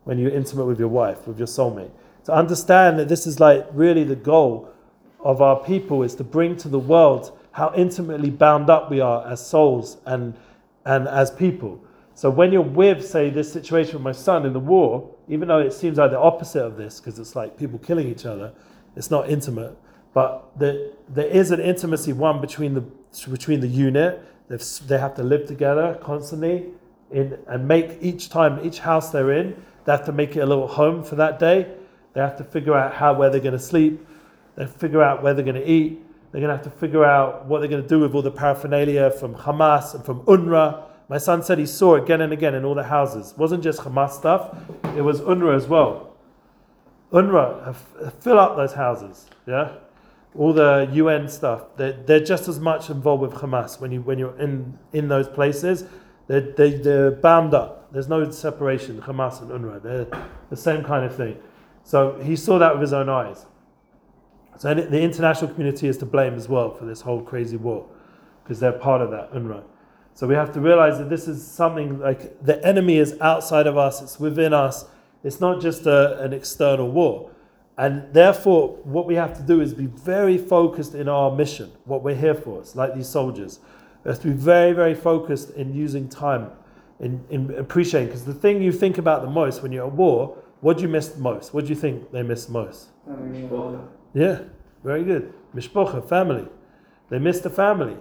[0.05, 1.91] when you're intimate with your wife, with your soulmate.
[2.25, 4.73] To understand that this is like really the goal
[5.21, 9.27] of our people is to bring to the world how intimately bound up we are
[9.27, 10.35] as souls and,
[10.85, 11.83] and as people.
[12.15, 15.59] So when you're with, say, this situation with my son in the war, even though
[15.59, 18.53] it seems like the opposite of this, because it's like people killing each other,
[18.97, 19.77] it's not intimate.
[20.13, 22.85] But there, there is an intimacy, one between the
[23.29, 24.23] between the unit.
[24.49, 26.67] They've, they have to live together constantly
[27.11, 30.47] in and make each time, each house they're in, they have to make it a
[30.47, 31.75] little home for that day.
[32.13, 34.07] They have to figure out how where they're going to sleep.
[34.57, 36.05] They figure out where they're going to eat.
[36.33, 38.31] They're going to have to figure out what they're going to do with all the
[38.31, 40.85] paraphernalia from Hamas and from UNRWA.
[41.09, 43.33] My son said he saw again and again in all the houses.
[43.33, 44.57] It wasn't just Hamas stuff;
[44.97, 46.15] it was UNRWA as well.
[47.13, 49.27] UNRWA uh, have, fill up those houses.
[49.47, 49.73] Yeah,
[50.37, 51.77] all the UN stuff.
[51.77, 55.27] They're, they're just as much involved with Hamas when you when you're in in those
[55.29, 55.85] places
[56.31, 57.93] they're, they, they're bound up.
[57.93, 59.83] There's no separation, Hamas and UNRWA.
[59.83, 60.07] They're
[60.49, 61.37] the same kind of thing.
[61.83, 63.47] So he saw that with his own eyes.
[64.57, 67.85] So the international community is to blame as well for this whole crazy war
[68.45, 69.65] because they're part of that UNRWA.
[70.15, 73.77] So we have to realize that this is something like the enemy is outside of
[73.77, 74.85] us, it's within us.
[75.25, 77.33] It's not just a, an external war.
[77.77, 82.05] And therefore, what we have to do is be very focused in our mission, what
[82.05, 82.61] we're here for.
[82.61, 83.59] It's like these soldiers.
[84.05, 86.51] We have to be very, very focused in using time,
[87.01, 88.09] in, in appreciating.
[88.09, 90.89] Because the thing you think about the most when you're at war, what do you
[90.89, 91.53] miss most?
[91.55, 92.89] What do you think they miss most?
[93.09, 93.87] Mishpocha.
[94.15, 94.41] Yeah,
[94.85, 95.33] very good.
[95.55, 96.47] Mishpocha, family.
[97.09, 97.97] They miss the family.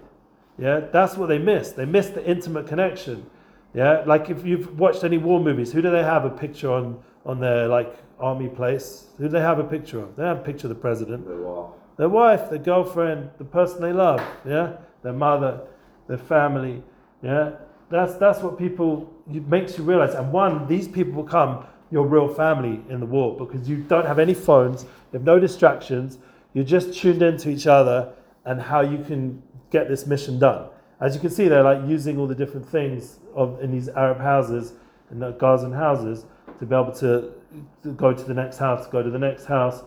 [0.57, 1.71] Yeah, that's what they miss.
[1.71, 3.25] They miss the intimate connection.
[3.73, 6.99] Yeah, like if you've watched any war movies, who do they have a picture on
[7.25, 9.07] on their like army place?
[9.17, 10.15] Who do they have a picture of?
[10.15, 11.77] They have a picture of the president The wall.
[11.97, 15.61] their wife, their girlfriend, the person they love, yeah, their mother,
[16.09, 16.83] their family,
[17.23, 17.51] yeah.
[17.89, 20.13] That's that's what people it makes you realize.
[20.13, 24.19] And one, these people become your real family in the war because you don't have
[24.19, 26.17] any phones, you have no distractions,
[26.53, 28.13] you're just tuned into each other
[28.45, 29.41] and how you can
[29.71, 30.67] get this mission done.
[30.99, 34.19] As you can see, they're like using all the different things of in these Arab
[34.19, 34.73] houses,
[35.09, 36.25] and the Gazan houses,
[36.59, 37.31] to be able to,
[37.83, 39.83] to go to the next house, go to the next house,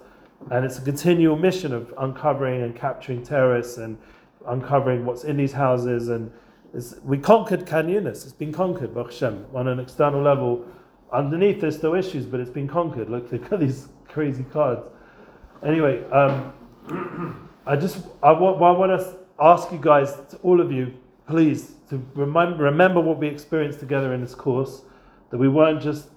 [0.51, 3.99] and it's a continual mission of uncovering and capturing terrorists and
[4.47, 6.09] uncovering what's in these houses.
[6.09, 6.33] And
[7.03, 7.89] we conquered Khan.
[7.91, 10.65] It's been conquered, Baruch Hashem, on an external level.
[11.13, 13.11] Underneath, there's still issues, but it's been conquered.
[13.11, 14.83] Look, they've got these crazy cards.
[15.65, 16.53] Anyway, um,
[17.67, 20.95] I just I want, to ask you guys, all of you,
[21.29, 24.83] please, to remember, remember what we experienced together in this course.
[25.31, 26.09] That we weren't just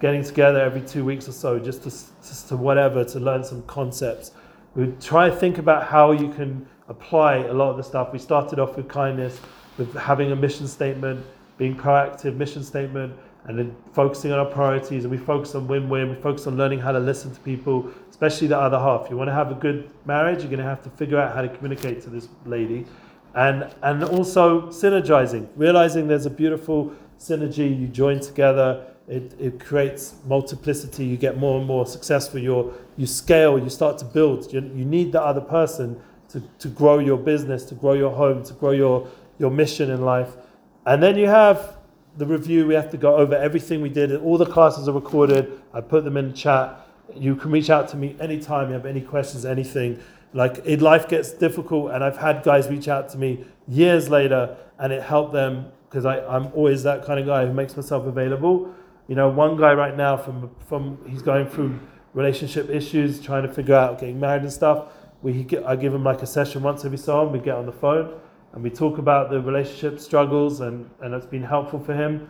[0.00, 3.62] getting together every two weeks or so, just to, just to whatever, to learn some
[3.64, 4.32] concepts.
[4.74, 8.12] We try to think about how you can apply a lot of the stuff.
[8.12, 9.40] We started off with kindness,
[9.78, 11.24] with having a mission statement,
[11.58, 15.04] being proactive, mission statement, and then focusing on our priorities.
[15.04, 16.10] And we focus on win-win.
[16.10, 19.08] We focus on learning how to listen to people, especially the other half.
[19.10, 21.42] You want to have a good marriage, you're going to have to figure out how
[21.42, 22.86] to communicate to this lady,
[23.34, 27.78] and and also synergizing, realizing there's a beautiful synergy.
[27.80, 28.86] You join together.
[29.08, 31.04] It, it creates multiplicity.
[31.04, 32.40] You get more and more successful.
[32.40, 33.56] you you scale.
[33.58, 34.52] You start to build.
[34.52, 38.42] You, you need the other person to, to grow your business, to grow your home,
[38.44, 39.08] to grow your,
[39.38, 40.36] your mission in life.
[40.84, 41.78] And then you have
[42.16, 42.66] the review.
[42.66, 44.14] We have to go over everything we did.
[44.16, 45.60] All the classes are recorded.
[45.72, 46.80] I put them in the chat.
[47.14, 50.00] You can reach out to me anytime you have any questions, anything.
[50.32, 54.56] Like it, life gets difficult, and I've had guys reach out to me years later,
[54.78, 58.74] and it helped them because I'm always that kind of guy who makes myself available.
[59.08, 61.78] You know, one guy right now from from he's going through
[62.12, 64.88] relationship issues, trying to figure out getting married and stuff.
[65.22, 67.32] We I give him like a session once every so often.
[67.32, 68.18] We get on the phone
[68.52, 72.28] and we talk about the relationship struggles, and and it's been helpful for him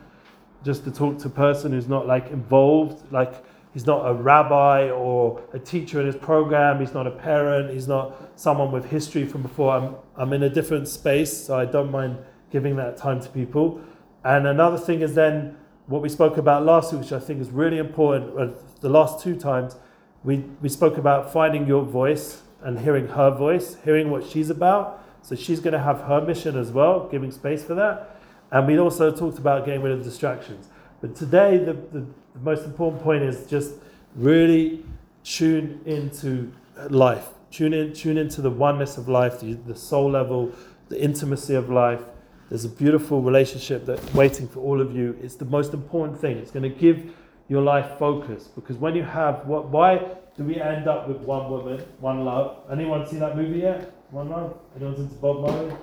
[0.65, 4.91] just to talk to a person who's not like involved, like he's not a rabbi
[4.91, 6.81] or a teacher in his program.
[6.81, 7.73] He's not a parent.
[7.73, 9.73] He's not someone with history from before.
[9.73, 12.19] I'm I'm in a different space, so I don't mind
[12.51, 13.81] giving that time to people.
[14.25, 17.51] And another thing is then what we spoke about last week, which I think is
[17.51, 18.49] really important, uh,
[18.81, 19.77] the last two times,
[20.25, 25.03] we, we spoke about finding your voice and hearing her voice, hearing what she's about.
[25.23, 28.21] So she's going to have her mission as well, giving space for that.
[28.51, 30.69] And we also talked about getting rid of distractions.
[31.01, 33.75] But today, the, the, the most important point is just
[34.15, 34.85] really
[35.25, 36.53] tune into
[36.89, 37.29] life.
[37.51, 40.53] Tune in, tune into the oneness of life, the, the soul level,
[40.89, 42.03] the intimacy of life,
[42.49, 45.19] there's a beautiful relationship that's waiting for all of you.
[45.21, 46.37] It's the most important thing.
[46.39, 47.13] It's going to give
[47.49, 49.69] your life focus because when you have what?
[49.69, 52.59] Why do we end up with one woman, one love?
[52.71, 53.93] Anyone seen that movie yet?
[54.11, 54.59] One love.
[54.77, 55.75] Anyone's into Bob Marley?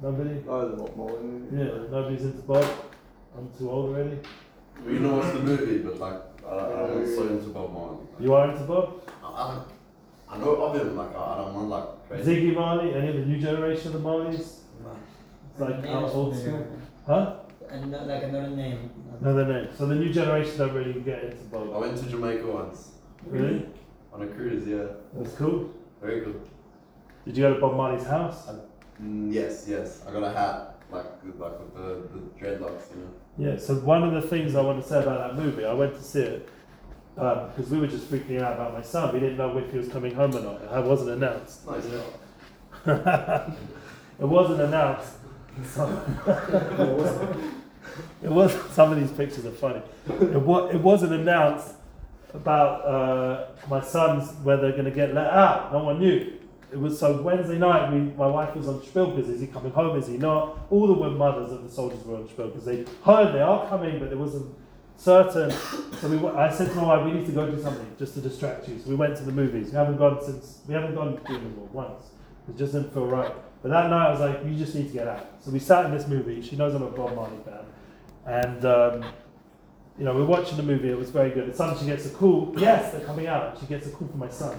[0.00, 0.42] Nobody.
[0.48, 1.56] Oh, the Bob Marley movie.
[1.56, 2.64] Yeah, nobody's into Bob.
[3.36, 4.18] I'm too old already.
[4.86, 7.98] You know what's the movie, but like, I, I'm not so into Bob Marley.
[8.20, 9.02] You are into Bob?
[9.22, 12.50] I, I, I know of him, like, I, I don't want like crazy.
[12.50, 12.94] Ziggy Marley?
[12.94, 14.34] Any of the new generation of the Marleys?
[15.52, 16.62] It's like Name our uh, old familiar.
[16.64, 16.78] school.
[17.06, 17.36] Huh?
[17.68, 18.90] And not like another name.
[19.20, 19.68] No, no, no.
[19.76, 21.72] So the new generation don't really get into Bob.
[21.74, 22.92] I went to Jamaica once
[23.26, 23.66] Really?
[24.12, 24.66] On a cruise.
[24.66, 25.70] Yeah, That's cool.
[26.00, 26.40] very good.
[27.24, 28.48] Did you go to Bob Marley's house?
[29.02, 30.02] Mm, yes, yes.
[30.06, 31.04] I got a hat, like,
[31.38, 33.10] like with the, the dreadlocks, you know.
[33.52, 35.94] Yeah, so one of the things I want to say about that movie, I went
[35.94, 36.48] to see it
[37.14, 39.12] because we were just freaking out about my son.
[39.12, 40.62] We didn't know if he was coming home or not.
[40.78, 41.66] It wasn't announced.
[41.66, 41.84] Nice.
[42.86, 45.12] it wasn't announced.
[45.66, 45.86] So
[48.22, 48.52] it was.
[48.72, 49.82] Some of these pictures are funny.
[50.08, 51.74] It, wa- it wasn't announced
[52.34, 55.72] about uh, my sons where they're going to get let out.
[55.72, 56.32] No one knew.
[56.72, 57.92] It was so Wednesday night.
[57.92, 59.28] We, my wife was on Spilkers.
[59.28, 59.98] Is he coming home?
[59.98, 60.58] Is he not?
[60.70, 62.64] All the women mothers of the soldiers were on Spilkers.
[62.64, 64.54] They heard they are coming, but it wasn't
[64.96, 65.50] certain.
[66.00, 68.20] So we, I said to my wife, we need to go do something just to
[68.20, 68.78] distract you.
[68.78, 69.70] So we went to the movies.
[69.70, 70.60] We haven't gone since.
[70.68, 72.04] We haven't gone to the them once.
[72.48, 73.32] It just didn't feel right.
[73.62, 75.26] But that night I was like, you just need to get out.
[75.40, 76.40] So we sat in this movie.
[76.40, 77.64] She knows I'm a Bob Marley fan,
[78.26, 78.64] and.
[78.64, 79.04] Um,
[80.00, 81.44] you know, we're watching the movie, it was very good.
[81.44, 83.58] And suddenly she gets a call, yes, they're coming out.
[83.60, 84.58] She gets a call from my son.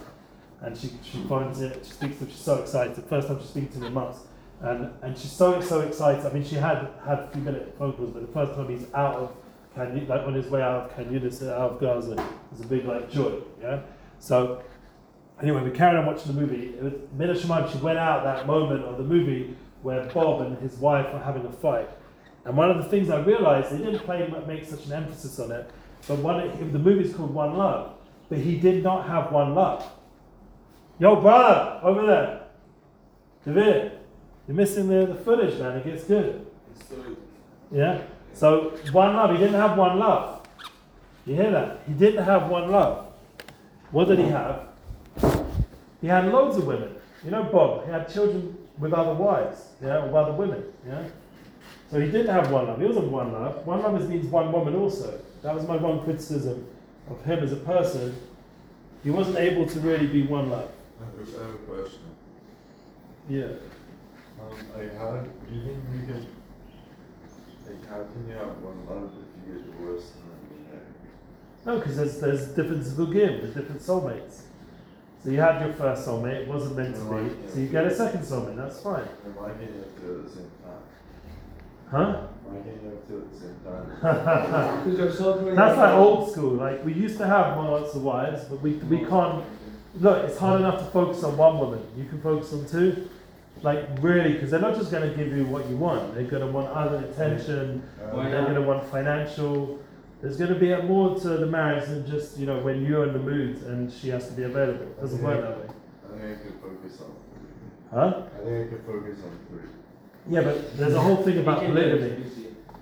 [0.62, 2.96] And she, she phones it, she speaks to him, she's so excited.
[2.96, 4.20] The first time she's speaking to me in months.
[4.62, 6.24] And, and she's so, so excited.
[6.24, 8.86] I mean, she had had a few minute phone calls, but the first time he's
[8.94, 9.36] out of
[9.74, 12.20] Can like on his way out of Khan Yunis, out of Gaza, it
[12.52, 13.80] was a big like joy, yeah?
[14.20, 14.62] So,
[15.42, 16.68] Anyway, we carried on watching the movie.
[16.68, 20.56] It was Mina Shemaim, she went out that moment of the movie where Bob and
[20.60, 21.90] his wife are having a fight.
[22.46, 25.52] And one of the things I realized, they didn't play make such an emphasis on
[25.52, 25.70] it,
[26.08, 27.94] but one, the movie's called One Love,
[28.30, 29.90] but he did not have one love.
[31.00, 32.44] Yo, brother, over there.
[33.46, 34.00] David,
[34.48, 35.78] you're missing the, the footage, man.
[35.78, 36.46] It gets good.
[37.72, 38.02] Yeah?
[38.34, 39.32] So, one love.
[39.32, 40.48] He didn't have one love.
[41.26, 41.82] You hear that?
[41.88, 43.08] He didn't have one love.
[43.92, 44.68] What did he have?
[46.02, 46.96] He had loads of women.
[47.24, 51.04] You know, Bob, he had children with other wives, yeah, or other women, yeah.
[51.92, 52.80] So he didn't have one love.
[52.80, 53.68] He wasn't one love.
[53.68, 55.20] One love means one woman also.
[55.42, 56.66] That was my one criticism
[57.10, 58.16] of him as a person.
[59.04, 60.72] He wasn't able to really be one love.
[61.02, 62.00] I have I a question.
[63.30, 63.44] Yeah.
[63.44, 66.28] Um, like, how do you think you can,
[67.66, 70.82] like, how can you have one love if you get divorced and then?
[71.66, 74.42] No, because there's there's different zugim, there's different soulmates.
[75.24, 77.52] So you had your first soulmate, it wasn't meant to be.
[77.52, 79.08] So you get a second soulmate, that's fine.
[79.26, 80.52] And why can't you have two at the same?
[81.92, 82.22] Huh?
[82.46, 84.84] Why can't you have two at the same time?
[84.86, 85.56] Because you're so great.
[85.56, 86.54] That's like old school.
[86.54, 89.44] Like we used to have lots of wives, but we we can't.
[90.00, 91.86] Look, it's hard enough to focus on one woman.
[91.98, 93.10] You can focus on two.
[93.62, 96.16] Like really, because they're not just going to give you what you want.
[96.16, 97.84] They're going to want other attention.
[98.02, 99.80] Uh, They're going to want financial.
[100.22, 103.14] There's going to be more to the marriage than just you know when you're in
[103.14, 104.84] the mood and she has to be available.
[104.84, 105.68] It doesn't work that way.
[105.68, 107.50] I think I could focus on three.
[107.92, 108.24] Huh?
[108.34, 109.81] I think I could focus on three.
[110.30, 112.24] Yeah, but there's a whole thing about polygamy.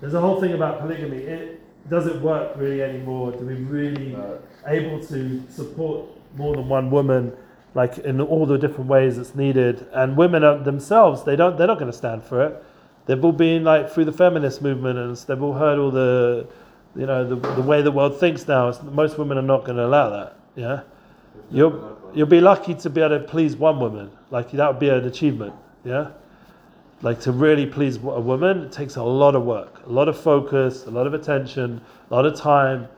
[0.00, 1.18] There's a whole thing about polygamy.
[1.18, 3.32] It doesn't work really anymore.
[3.32, 4.10] Do we really?
[4.12, 7.32] But able to support more than one woman
[7.74, 11.66] like in all the different ways that's needed and women are themselves they don't they're
[11.66, 12.64] not going to stand for it
[13.06, 16.46] they've all been like through the feminist movement and they've all heard all the
[16.96, 19.86] you know the, the way the world thinks now most women are not going to
[19.86, 20.80] allow that yeah
[21.50, 24.88] you'll you'll be lucky to be able to please one woman like that would be
[24.88, 26.10] an achievement yeah
[27.02, 30.18] like to really please a woman it takes a lot of work a lot of
[30.18, 32.88] focus a lot of attention a lot of time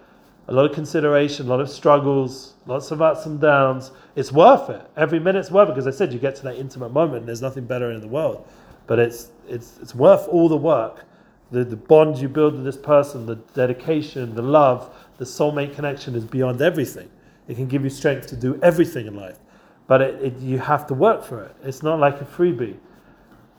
[0.49, 3.93] a lot of consideration, a lot of struggles, lots of ups and downs.
[4.17, 4.83] It's worth it.
[4.97, 7.21] Every minute's worth it because I said you get to that intimate moment.
[7.21, 8.47] And there's nothing better in the world,
[8.87, 11.05] but it's it's it's worth all the work,
[11.53, 16.15] the the bond you build with this person, the dedication, the love, the soulmate connection
[16.15, 17.09] is beyond everything.
[17.49, 19.39] It can give you strength to do everything in life,
[19.87, 21.55] but it, it, you have to work for it.
[21.65, 22.77] It's not like a freebie.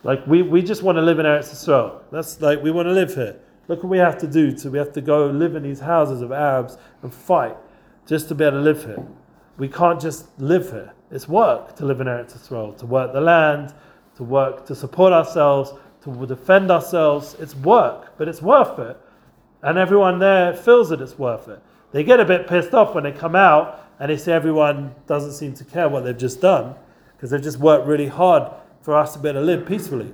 [0.03, 2.01] Like we, we just want to live in Eretz Yisrael.
[2.11, 3.39] That's like we want to live here.
[3.69, 4.51] Look what we have to do.
[4.51, 7.55] To we have to go live in these houses of Arabs and fight
[8.05, 9.05] just to be able to live here.
[9.57, 10.93] We can't just live here.
[11.09, 13.73] It's work to live in Eretz Yisrael, to work the land,
[14.17, 17.37] to work to support ourselves, to defend ourselves.
[17.39, 18.97] It's work, but it's worth it.
[19.61, 21.61] And everyone there feels that it's worth it.
[21.93, 25.33] They get a bit pissed off when they come out and they see everyone doesn't
[25.33, 26.75] seem to care what they've just done
[27.15, 28.51] because they've just worked really hard
[28.83, 30.13] for us to be able to live peacefully.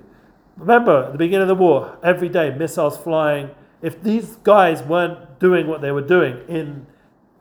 [0.55, 3.49] Remember, at the beginning of the war, every day missiles flying.
[3.81, 6.85] If these guys weren't doing what they were doing in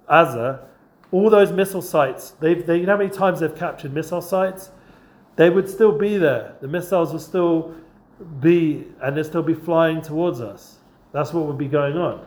[0.08, 0.66] Gaza,
[1.12, 4.70] all those missile sites, they've, they, you know how many times they've captured missile sites?
[5.36, 6.56] They would still be there.
[6.60, 7.74] The missiles would still
[8.40, 10.78] be, and they'd still be flying towards us.
[11.12, 12.26] That's what would be going on.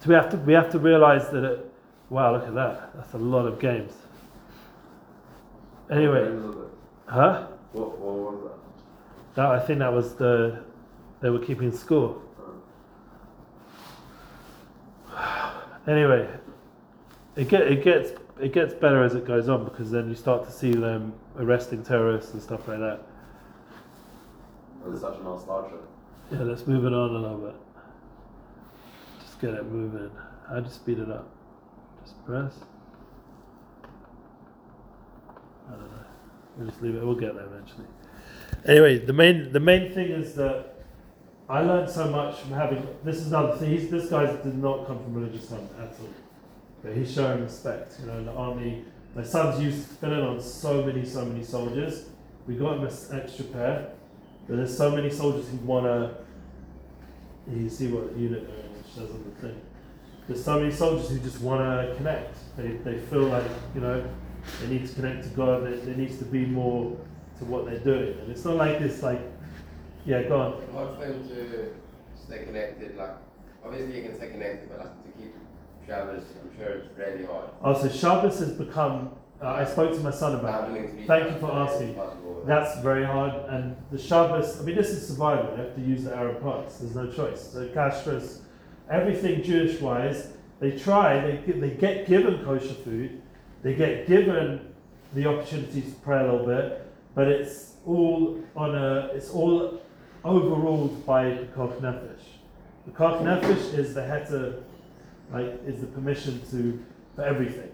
[0.00, 1.72] So we have to, we have to realize that it,
[2.08, 2.94] wow, look at that.
[2.94, 3.92] That's a lot of games.
[5.90, 6.24] Anyway,
[7.06, 7.46] huh?
[7.72, 8.50] what, what was
[9.34, 10.62] That, That I think that was the
[11.20, 12.22] they were keeping score.
[15.86, 16.28] Anyway,
[17.36, 20.44] it get it gets it gets better as it goes on because then you start
[20.44, 23.00] to see them arresting terrorists and stuff like that.
[24.82, 24.88] that?
[24.88, 25.76] Was it such a nostalgia?
[26.30, 27.54] Yeah, let's move it on a little bit.
[29.20, 30.10] Just get it moving.
[30.48, 31.28] How do you speed it up?
[32.02, 32.54] Just press.
[35.78, 36.04] Know.
[36.56, 37.04] We'll just leave it.
[37.04, 37.86] We'll get there eventually.
[38.66, 40.74] Anyway, the main the main thing is that
[41.48, 42.86] I learned so much from having.
[43.02, 43.70] This is another thing.
[43.70, 46.08] He's, this guy did not come from religious home at all,
[46.82, 47.96] but he's showing respect.
[48.00, 48.84] You know, in the army.
[49.14, 52.10] My son's used to filling on so many, so many soldiers.
[52.46, 53.92] We got him an extra pair,
[54.46, 56.14] but there's so many soldiers who wanna.
[57.50, 59.60] You see what unit they're in, which says on the thing.
[60.28, 62.38] There's so many soldiers who just wanna connect.
[62.56, 64.08] They they feel like you know
[64.60, 65.64] they need to connect to God.
[65.64, 66.96] There, there needs to be more
[67.38, 69.02] to what they're doing, and it's not like this.
[69.02, 69.20] Like,
[70.04, 70.72] yeah, go on.
[70.72, 71.74] Hard for him to
[72.22, 72.96] stay connected.
[72.96, 73.16] Like,
[73.64, 75.34] obviously you can stay connected, but like to keep
[75.86, 77.50] Shabbos, I'm sure it's really hard.
[77.62, 79.12] Oh, so Shabbos has become.
[79.42, 80.70] Uh, I spoke to my son about.
[80.76, 81.06] it.
[81.06, 82.00] Thank you for a day is asking.
[82.46, 84.60] That's very hard, and the Shabbos.
[84.60, 85.52] I mean, this is survival.
[85.52, 86.78] You have to use the Arab parts.
[86.78, 87.40] There's no choice.
[87.52, 88.40] So kashrus,
[88.90, 93.22] everything Jewish-wise they try, they, they get given kosher food,
[93.62, 94.72] they get given
[95.14, 99.80] the opportunity to pray a little bit, but it's all on a, it's all
[100.24, 102.22] overruled by the Koch Nefesh.
[102.86, 104.62] The Koch Nefesh is the heter,
[105.32, 106.82] like, is the permission to,
[107.14, 107.70] for everything.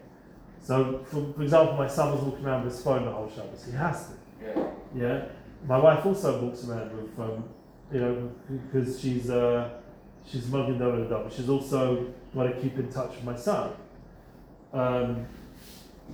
[0.63, 3.65] So, for, for example, my son was walking around with his phone the whole Shabbos.
[3.65, 4.13] He has to.
[4.45, 4.67] Yeah.
[4.95, 5.25] Yeah.
[5.67, 7.45] My wife also walks around with, um,
[7.93, 9.79] you know, because she's uh,
[10.25, 11.31] she's mugging double and double.
[11.31, 13.73] She's also got to keep in touch with my son.
[14.73, 15.27] Um,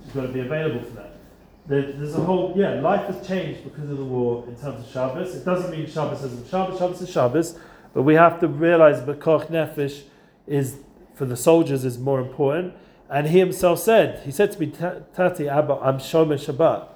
[0.03, 1.17] she's got to be available for that.
[1.65, 2.81] There, there's a whole yeah.
[2.81, 5.35] Life has changed because of the war in terms of Shabbos.
[5.35, 6.77] It doesn't mean Shabbos isn't Shabbos.
[6.77, 7.57] Shabbos is Shabbos,
[7.93, 10.03] but we have to realize that Pikuach Nefesh
[10.45, 10.77] is
[11.13, 12.73] for the soldiers is more important.
[13.09, 16.87] And he himself said, he said to me, Tati Abba, I'm Shomer Shabbat.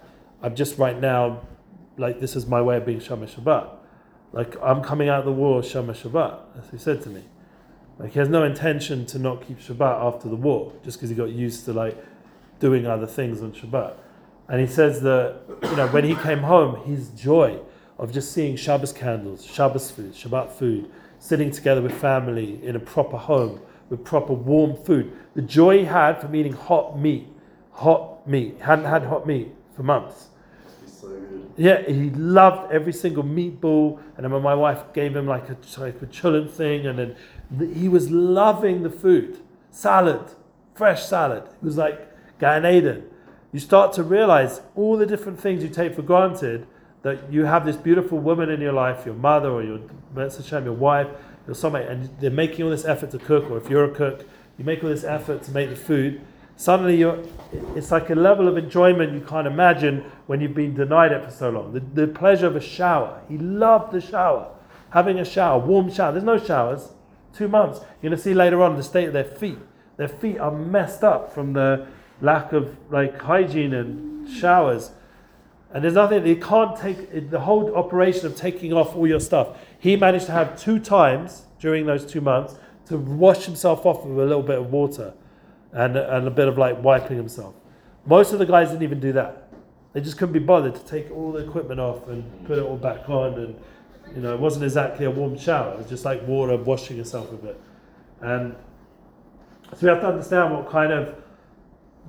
[0.41, 1.41] I'm just right now,
[1.97, 3.69] like this is my way of being Shomer Shabbat.
[4.33, 6.39] Like I'm coming out of the war Shomer Shabbat.
[6.55, 7.23] What he said to me.
[7.99, 11.15] Like he has no intention to not keep Shabbat after the war, just because he
[11.15, 11.97] got used to like
[12.59, 13.95] doing other things on Shabbat.
[14.49, 17.59] And he says that you know when he came home, his joy
[17.97, 20.89] of just seeing Shabbos candles, Shabbos food, Shabbat food,
[21.19, 25.11] sitting together with family in a proper home with proper warm food.
[25.35, 27.27] The joy he had from eating hot meat,
[27.71, 28.59] hot meat.
[28.59, 30.27] Hadn't had hot meat for months.
[31.55, 33.99] Yeah, he loved every single meatball.
[34.15, 37.15] And then my wife gave him like a, like a chulent thing, and then
[37.49, 39.39] the, he was loving the food.
[39.71, 40.21] Salad,
[40.75, 41.43] fresh salad.
[41.43, 42.06] It was like
[42.39, 43.09] Gan Eden.
[43.51, 46.67] You start to realize all the different things you take for granted
[47.03, 49.79] that you have this beautiful woman in your life, your mother or your
[50.15, 51.07] Hashem, your wife,
[51.45, 54.27] your soulmate, and they're making all this effort to cook, or if you're a cook,
[54.57, 56.21] you make all this effort to make the food.
[56.57, 57.23] Suddenly, you're,
[57.75, 61.31] it's like a level of enjoyment you can't imagine when you've been denied it for
[61.31, 61.71] so long.
[61.71, 63.21] The, the pleasure of a shower.
[63.29, 64.49] He loved the shower,
[64.89, 66.11] having a shower, warm shower.
[66.11, 66.91] There's no showers.
[67.33, 67.79] Two months.
[68.01, 69.59] You're going to see later on the state of their feet.
[69.97, 71.87] Their feet are messed up from the
[72.21, 74.91] lack of like hygiene and showers.
[75.73, 79.57] And there's nothing, you can't take the whole operation of taking off all your stuff.
[79.79, 82.55] He managed to have two times during those two months
[82.87, 85.13] to wash himself off with a little bit of water
[85.73, 87.53] and, and a bit of like wiping himself.
[88.05, 89.49] Most of the guys didn't even do that.
[89.91, 92.77] They just couldn't be bothered to take all the equipment off and put it all
[92.77, 93.33] back on.
[93.33, 93.61] And,
[94.15, 97.29] you know, it wasn't exactly a warm shower, it was just like water washing yourself
[97.31, 97.59] with it.
[98.21, 98.55] And
[99.73, 101.21] so we have to understand what kind of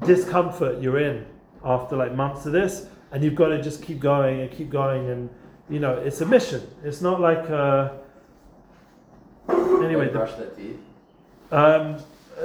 [0.04, 1.26] discomfort you're in
[1.64, 5.10] after like months of this, and you've got to just keep going and keep going,
[5.10, 5.30] and
[5.68, 6.62] you know it's a mission.
[6.84, 7.90] It's not like uh,
[9.82, 10.06] anyway.
[10.06, 10.78] They brush their teeth.
[11.52, 11.98] um,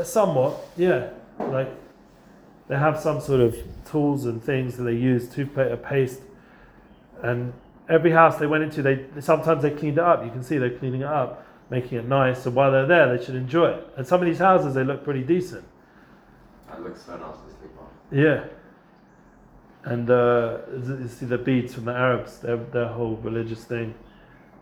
[0.04, 1.10] somewhat, yeah.
[1.40, 1.70] Like
[2.68, 6.22] they have some sort of tools and things that they use, toothpaste, paste,
[7.22, 7.54] and
[7.90, 10.24] every house they went into, they sometimes they cleaned it up.
[10.24, 12.44] You can see they're cleaning it up, making it nice.
[12.44, 13.88] So while they're there, they should enjoy it.
[13.98, 15.66] And some of these houses, they look pretty decent.
[16.74, 18.18] That looks so nice to sleep on.
[18.18, 18.46] Yeah.
[19.84, 23.94] And uh, you see the beads from the Arabs, their, their whole religious thing.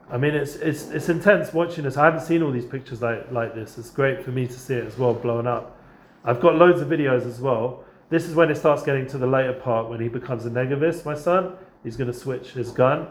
[0.09, 1.95] I mean, it's, it's, it's intense watching this.
[1.95, 3.77] I haven't seen all these pictures like, like this.
[3.77, 5.77] It's great for me to see it as well, blown up.
[6.25, 7.85] I've got loads of videos as well.
[8.09, 11.05] This is when it starts getting to the later part when he becomes a negavist,
[11.05, 11.53] my son.
[11.85, 13.07] He's going to switch his gun.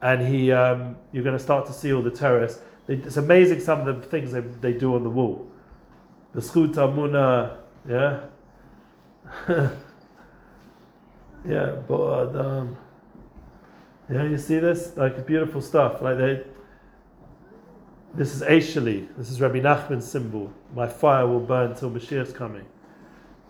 [0.00, 2.60] And he, um, you're going to start to see all the terrorists.
[2.86, 5.50] It's amazing some of the things they, they do on the wall.
[6.34, 7.56] The Skuta Muna,
[7.88, 8.26] yeah?
[11.46, 12.76] Yeah, but um,
[14.10, 16.00] yeah, you see this like beautiful stuff.
[16.00, 16.42] Like they,
[18.14, 19.08] this is Aishali.
[19.16, 20.50] This is Rabbi Nachman's symbol.
[20.74, 22.64] My fire will burn till Mashiach's coming.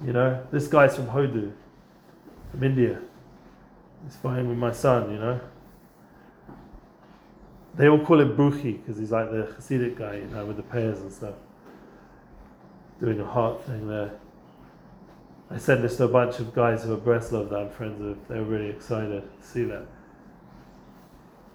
[0.05, 1.53] You know, this guy's from Hodu,
[2.51, 3.01] from India.
[4.05, 5.12] He's fighting with my son.
[5.12, 5.41] You know.
[7.76, 10.62] They all call him Bruchi because he's like the Hasidic guy, you know, with the
[10.62, 11.35] pears and stuff.
[13.01, 14.12] Doing a heart thing there.
[15.51, 18.29] I sent this to a bunch of guys who are Breslov that I'm friends with.
[18.29, 19.87] They were really excited to see that.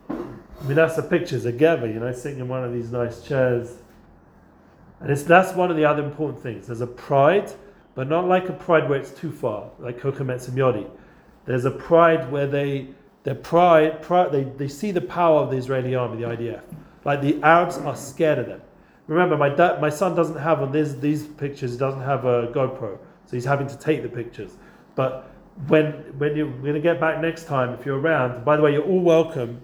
[0.10, 3.78] I mean, that's the pictures together, you know, sitting in one of these nice chairs.
[5.00, 6.68] And it's, that's one of the other important things.
[6.68, 7.52] There's a pride,
[7.96, 10.90] but not like a pride where it's too far, like Kokomet Yodi.
[11.46, 12.90] There's a pride where they,
[13.24, 16.62] their pride, pride they, they see the power of the Israeli army, the IDF.
[17.06, 18.62] Like the Arabs are scared of them.
[19.08, 22.48] Remember, my, dad, my son doesn't have on this, these pictures, he doesn't have a
[22.48, 24.58] GoPro, so he's having to take the pictures.
[24.96, 25.30] But
[25.68, 28.74] when when you're going to get back next time, if you're around, by the way,
[28.74, 29.62] you're all welcome.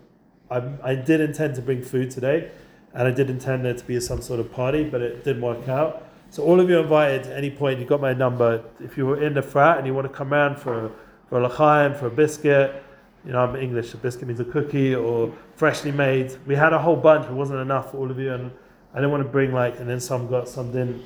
[0.51, 2.51] I, I did intend to bring food today,
[2.93, 5.67] and I did intend there to be some sort of party, but it didn't work
[5.67, 6.07] out.
[6.29, 7.79] So all of you are invited at any point.
[7.79, 8.63] You've got my number.
[8.79, 10.91] If you were in Efrat and you want to come around for
[11.27, 12.83] for a l'chaim, for a biscuit,
[13.25, 13.95] you know I'm English.
[13.95, 16.37] A biscuit means a cookie or freshly made.
[16.45, 17.25] We had a whole bunch.
[17.25, 18.51] It wasn't enough for all of you, and
[18.93, 21.01] I didn't want to bring like, and then some got, some didn't.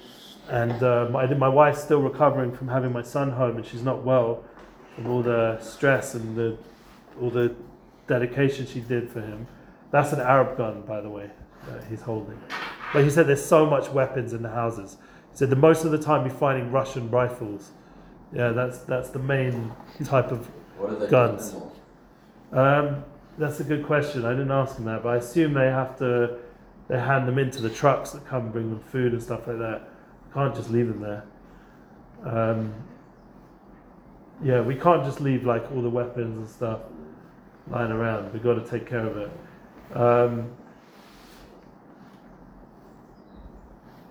[0.49, 4.03] And uh, my my wife's still recovering from having my son home, and she's not
[4.03, 4.43] well
[4.95, 6.57] from all the stress and the
[7.21, 7.55] all the
[8.07, 9.47] dedication she did for him.
[9.91, 11.29] That's an Arab gun, by the way,
[11.67, 12.39] that he's holding.
[12.93, 14.97] But he said there's so much weapons in the houses.
[15.31, 17.71] He said the most of the time you're finding Russian rifles.
[18.33, 19.71] Yeah, that's that's the main
[20.03, 20.47] type of
[20.77, 21.55] What are they Guns.
[22.51, 23.03] um,
[23.37, 24.25] that's a good question.
[24.25, 26.37] I didn't ask him that, but I assume they have to
[26.87, 29.87] they hand them into the trucks that come bring them food and stuff like that.
[30.33, 31.23] Can't just leave them there.
[32.23, 32.73] Um,
[34.43, 36.81] yeah, we can't just leave like all the weapons and stuff
[37.69, 38.31] lying around.
[38.33, 39.31] We've got to take care of it.
[39.95, 40.51] Um,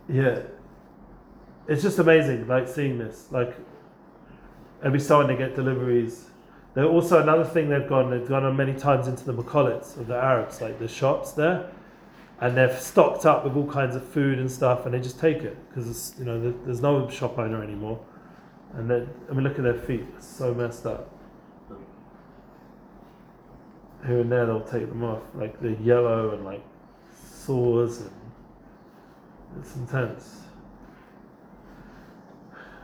[0.09, 0.41] yeah,
[1.67, 3.27] it's just amazing, like seeing this.
[3.31, 3.55] Like
[4.83, 6.27] every often they get deliveries.
[6.75, 8.11] They're also another thing they've gone.
[8.11, 11.71] They've gone on many times into the Makolets of the Arabs, like the shops there,
[12.41, 15.39] and they're stocked up with all kinds of food and stuff, and they just take
[15.39, 17.99] it because you know there's no shop owner anymore.
[18.75, 21.15] And they, I mean, look at their feet; it's so messed up.
[24.07, 26.63] Here and there, they'll take them off, like they're yellow and like
[27.45, 28.11] sores, and
[29.59, 30.43] it's intense.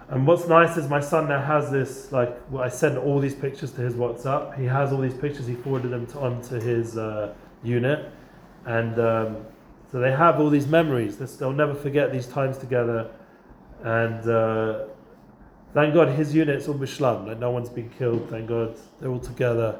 [0.09, 3.34] And what's nice is my son now has this like well, I send all these
[3.34, 4.59] pictures to his WhatsApp.
[4.59, 5.46] He has all these pictures.
[5.46, 8.11] He forwarded them to, onto his uh, unit,
[8.66, 9.36] and um,
[9.94, 11.18] so they have all these memories.
[11.36, 13.10] They'll never forget these times together.
[13.84, 14.86] And uh,
[15.72, 17.28] thank God his unit's all bishlam.
[17.28, 18.28] Like no one's been killed.
[18.28, 19.78] Thank God they're all together,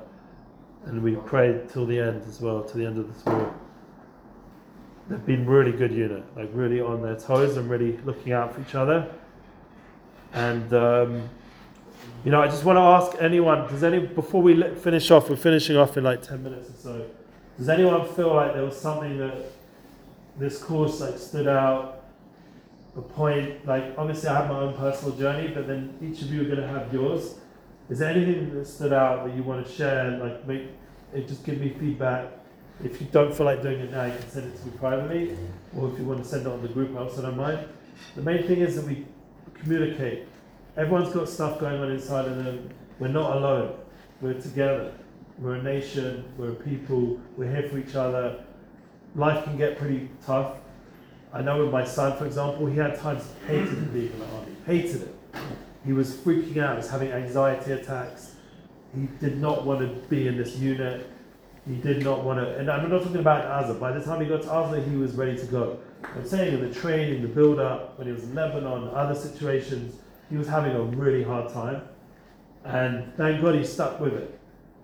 [0.85, 3.53] and we prayed till the end as well, to the end of this war.
[5.09, 8.61] They've been really good unit, like really on their toes and really looking out for
[8.61, 9.11] each other.
[10.33, 11.29] And um,
[12.25, 15.29] you know, I just want to ask anyone: Does any before we finish off?
[15.29, 17.07] We're finishing off in like ten minutes or so.
[17.59, 19.37] Does anyone feel like there was something that
[20.39, 22.03] this course like stood out?
[22.97, 26.43] A point, like obviously I have my own personal journey, but then each of you
[26.43, 27.35] are going to have yours.
[27.91, 30.17] Is there anything that stood out that you want to share?
[30.19, 30.69] Like, make
[31.13, 32.29] it just give me feedback.
[32.83, 35.37] If you don't feel like doing it now, you can send it to me privately,
[35.77, 37.69] or if you want to send it on the group, I also don't mind.
[38.17, 39.07] The main thing is that we
[39.55, 40.27] communicate.
[40.77, 42.71] Everyone's got stuff going on inside of them.
[42.99, 43.77] We're not alone.
[44.21, 44.93] We're together.
[45.39, 46.25] We're a nation.
[46.37, 47.21] We're a people.
[47.37, 48.45] We're here for each other.
[49.17, 50.59] Life can get pretty tough.
[51.33, 54.27] I know with my son, for example, he had times he hated being in the
[54.27, 54.53] army.
[54.67, 55.17] Hated it.
[55.85, 56.73] He was freaking out.
[56.73, 58.37] He was having anxiety attacks.
[58.95, 61.11] He did not want to be in this unit.
[61.67, 62.57] He did not want to.
[62.57, 63.81] And I'm not talking about Azza.
[63.81, 65.79] By the time he got to Azza, he was ready to go.
[66.15, 69.97] I'm saying in the training, the build up, when he was in Lebanon, other situations,
[70.31, 71.83] he was having a really hard time.
[72.65, 74.39] And thank God he stuck with it.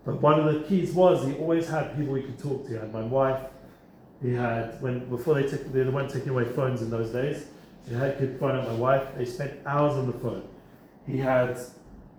[0.05, 2.71] But one of the keys was he always had people he could talk to.
[2.71, 3.41] He had my wife.
[4.23, 7.47] He had when before they took they weren't taking away phones in those days.
[7.89, 9.09] He had could phone up my wife.
[9.17, 10.47] They spent hours on the phone.
[11.07, 11.59] He had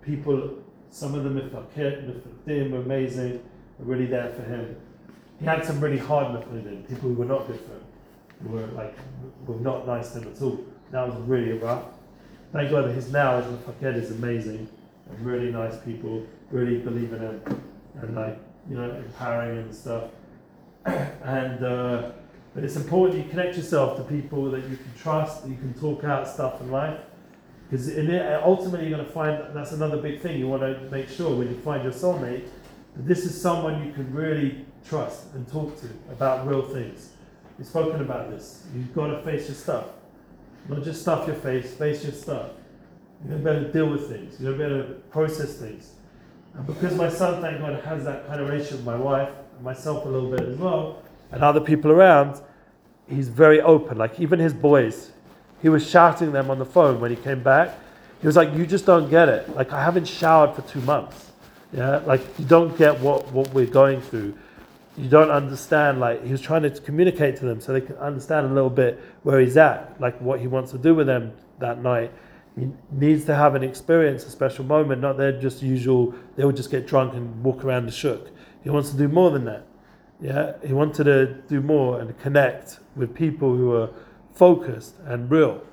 [0.02, 0.60] people.
[0.90, 3.42] Some of them, if I if they were amazing,
[3.80, 4.76] were really there for him.
[5.40, 7.84] He had some really hard Muflidim, people who were not good for him,
[8.44, 8.96] who were like
[9.48, 10.60] were not nice to him at all.
[10.92, 11.86] That was really rough.
[12.52, 14.68] Thank God that his now as Mufaked is amazing
[15.10, 17.42] and really nice people, really believe in him
[18.02, 18.40] and like
[18.70, 20.06] you know empowering and stuff.
[20.86, 22.12] and uh,
[22.54, 25.74] but it's important you connect yourself to people that you can trust, that you can
[25.74, 27.00] talk out stuff in life.
[27.70, 27.88] Because
[28.44, 30.38] ultimately you're going to find that that's another big thing.
[30.38, 32.48] You want to make sure when you find your soulmate
[32.96, 37.12] that this is someone you can really trust and talk to about real things.
[37.58, 38.66] We've spoken about this.
[38.76, 39.86] You've got to face your stuff.
[40.68, 42.50] Not just stuff your face, face your stuff.
[43.24, 44.42] You're going to better deal with things.
[44.42, 45.92] You're going to better process things.
[46.68, 50.06] Because my son, thank God, has that kind of relationship with my wife, and myself
[50.06, 52.42] a little bit as well, and other people around,
[53.10, 53.98] he's very open.
[53.98, 55.12] Like even his boys,
[55.62, 57.78] he was shouting them on the phone when he came back.
[58.20, 59.56] He was like, "You just don't get it.
[59.56, 61.32] Like I haven't showered for two months.
[61.74, 64.38] Yeah, like you don't get what what we're going through.
[64.98, 66.00] You don't understand.
[66.00, 69.00] Like he was trying to communicate to them so they can understand a little bit
[69.24, 72.12] where he's at, like what he wants to do with them that night.
[72.60, 76.14] He needs to have an experience, a special moment, not their just usual.
[76.36, 78.28] They would just get drunk and walk around the shuk.
[78.64, 79.66] He wants to do more than that.
[80.22, 83.90] Yeah, he wanted to do more and connect with people who are
[84.36, 85.64] focused and real,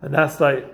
[0.00, 0.72] and that's like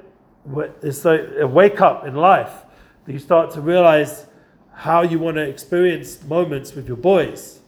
[0.83, 2.65] it's like a wake up in life.
[3.07, 4.27] You start to realize
[4.75, 7.61] how you want to experience moments with your boys,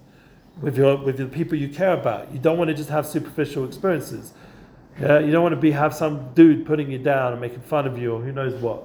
[0.60, 2.30] with your with the people you care about.
[2.32, 4.34] You don't want to just have superficial experiences.
[5.00, 7.86] Yeah, you don't want to be have some dude putting you down and making fun
[7.86, 8.84] of you or who knows what.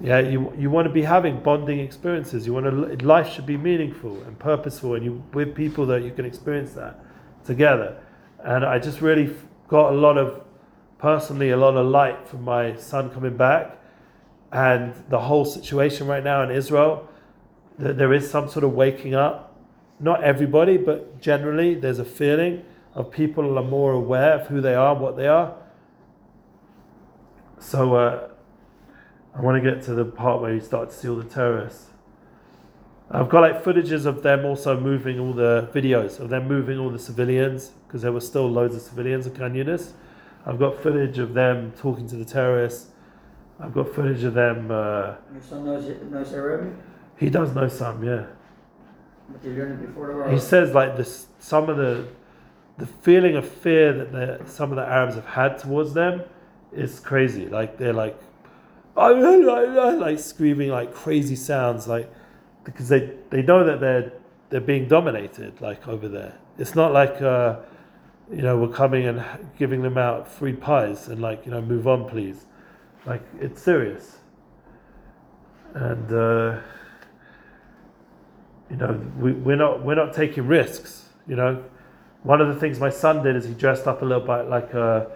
[0.00, 2.46] Yeah, you you want to be having bonding experiences.
[2.46, 6.12] You want to life should be meaningful and purposeful, and you with people that you
[6.12, 7.00] can experience that
[7.44, 7.98] together.
[8.44, 9.34] And I just really
[9.68, 10.42] got a lot of
[10.98, 13.78] personally a lot of light from my son coming back
[14.52, 17.08] and the whole situation right now in Israel.
[17.78, 19.56] That there is some sort of waking up.
[19.98, 22.64] Not everybody, but generally, there's a feeling
[22.94, 25.54] of people are more aware of who they are, what they are.
[27.58, 28.28] So uh,
[29.34, 31.86] I want to get to the part where you start to see all the terrorists.
[33.12, 36.90] I've got like footages of them also moving all the videos of them moving all
[36.90, 39.92] the civilians because there were still loads of civilians in Khan Yunis.
[40.46, 42.90] I've got footage of them talking to the terrorists.
[43.58, 44.70] I've got footage of them.
[44.70, 46.72] Uh, Your son knows, knows Arabic?
[47.18, 48.26] he does know some, yeah.
[49.28, 50.30] But you learned it before the war?
[50.30, 51.26] He says like this.
[51.40, 52.06] Some of the
[52.80, 56.22] the feeling of fear that the, some of the Arabs have had towards them
[56.72, 57.46] is crazy.
[57.46, 58.18] Like they're like,
[58.96, 59.20] I'm
[60.00, 62.10] like screaming like crazy sounds, like
[62.64, 64.12] because they they know that they're
[64.48, 66.34] they're being dominated like over there.
[66.58, 67.56] It's not like uh,
[68.32, 69.22] you know we're coming and
[69.58, 72.46] giving them out free pies and like you know move on please.
[73.06, 74.16] Like it's serious.
[75.74, 76.60] And uh,
[78.70, 81.04] you know we, we're not we're not taking risks.
[81.26, 81.64] You know,
[82.22, 84.74] one of the things my son did is he dressed up a little bit like
[84.74, 85.10] a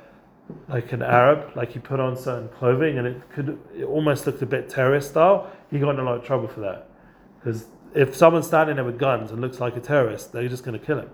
[0.68, 4.42] like an Arab, like he put on certain clothing, and it could it almost looked
[4.42, 5.50] a bit terrorist style.
[5.70, 6.88] He got in a lot of trouble for that
[7.38, 10.78] because if someone's standing there with guns and looks like a terrorist, they're just going
[10.78, 11.11] to kill him.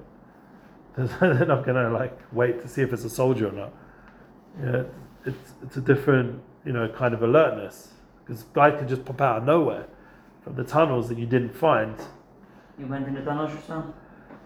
[0.97, 3.73] they're not going to like wait to see if it's a soldier or not.
[4.63, 4.83] Yeah,
[5.27, 7.89] it's it's a different you know kind of alertness
[8.25, 9.87] because guy could just pop out of nowhere
[10.43, 11.95] from the tunnels that you didn't find.
[12.79, 13.93] You went in the tunnels, your son?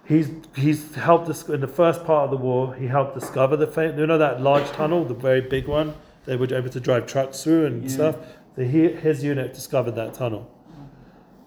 [0.07, 2.74] He's he's helped us in the first part of the war.
[2.74, 5.94] He helped discover the fam- you know that large tunnel, the very big one.
[6.26, 7.88] They were able to drive trucks through and Yeah.
[7.88, 8.16] stuff.
[8.57, 10.50] So he, his unit discovered that tunnel.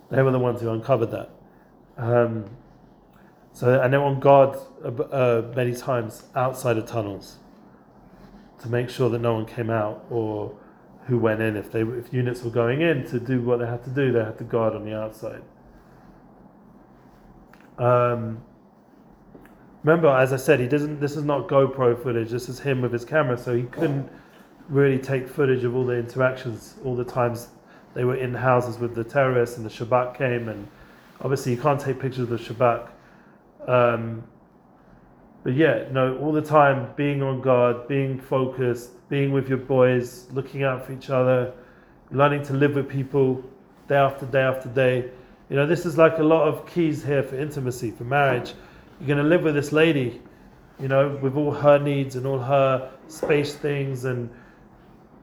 [0.10, 1.30] They were the ones who uncovered that.
[1.98, 2.46] Um,
[3.54, 7.38] so and they were on guard uh, uh, many times outside of tunnels
[8.62, 10.56] to make sure that no one came out or
[11.06, 11.56] who went in.
[11.56, 14.24] If they if units were going in to do what they had to do, they
[14.24, 15.42] had to guard on the outside.
[17.78, 18.44] Um,
[19.84, 21.00] remember, as I said, he doesn't.
[21.00, 22.30] This is not GoPro footage.
[22.30, 24.10] This is him with his camera, so he couldn't
[24.70, 27.50] really take footage of all the interactions, all the times
[27.94, 30.68] they were in houses with the terrorists and the Shabak came, and
[31.22, 32.90] obviously you can't take pictures of the Shabak.
[33.68, 34.24] Um,
[35.44, 40.28] but yeah, no, all the time being on guard, being focused, being with your boys,
[40.32, 41.54] looking out for each other,
[42.12, 43.44] learning to live with people
[43.88, 45.10] day after day after day.
[45.50, 48.54] You know, this is like a lot of keys here for intimacy, for marriage.
[49.00, 50.22] You're going to live with this lady,
[50.80, 54.30] you know, with all her needs and all her space things, and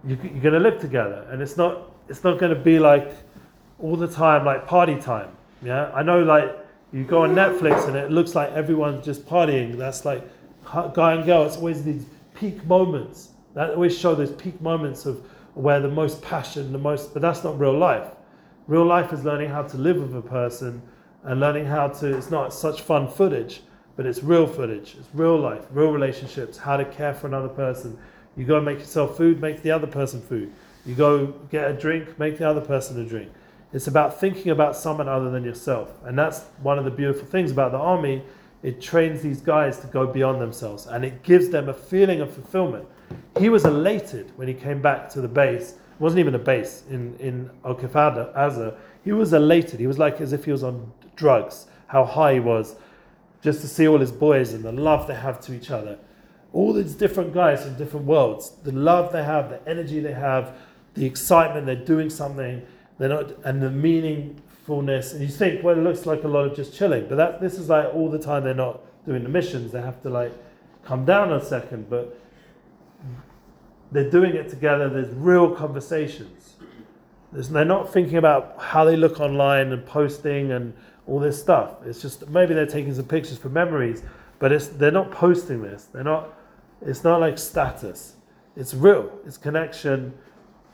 [0.07, 1.27] you, you're going to live together.
[1.31, 3.13] And it's not, it's not going to be like
[3.79, 5.31] all the time, like party time.
[5.63, 6.57] Yeah, I know, like
[6.93, 9.77] you go on Netflix and it looks like everyone's just partying.
[9.77, 10.23] That's like
[10.95, 11.45] guy and girl.
[11.45, 15.23] It's always these peak moments that always show those peak moments of
[15.55, 17.13] where the most passion, the most.
[17.13, 18.09] But that's not real life.
[18.67, 20.81] Real life is learning how to live with a person
[21.23, 22.17] and learning how to.
[22.17, 23.61] It's not such fun footage,
[23.95, 24.97] but it's real footage.
[24.99, 26.57] It's real life, real relationships.
[26.57, 27.99] How to care for another person.
[28.37, 30.51] You go and make yourself food, make the other person food.
[30.87, 33.31] You go get a drink, make the other person a drink.
[33.75, 35.93] It's about thinking about someone other than yourself.
[36.05, 38.23] And that's one of the beautiful things about the army.
[38.63, 42.33] It trains these guys to go beyond themselves and it gives them a feeling of
[42.33, 42.87] fulfillment.
[43.39, 45.75] He was elated when he came back to the base.
[45.99, 47.93] Wasn't even a base in, in Otef,
[48.35, 48.77] Azza.
[49.05, 49.81] He was elated.
[49.81, 52.77] He was like as if he was on drugs, how high he was,
[53.43, 55.99] just to see all his boys and the love they have to each other.
[56.53, 60.57] All these different guys from different worlds, the love they have, the energy they have,
[60.95, 62.65] the excitement, they're doing something
[62.99, 65.13] they're not, and the meaningfulness.
[65.13, 67.59] And you think, well, it looks like a lot of just chilling, but that this
[67.59, 69.73] is like all the time they're not doing the missions.
[69.73, 70.33] They have to like
[70.85, 72.19] come down a second, but
[73.93, 74.89] they're doing it together.
[74.89, 76.55] There's real conversations.
[77.33, 80.73] There's, they're not thinking about how they look online and posting and
[81.07, 81.77] all this stuff.
[81.85, 84.03] It's just maybe they're taking some pictures for memories,
[84.39, 85.89] but it's they're not posting this.
[85.93, 86.33] They're not.
[86.81, 88.15] It's not like status.
[88.57, 89.11] It's real.
[89.27, 90.15] It's connection,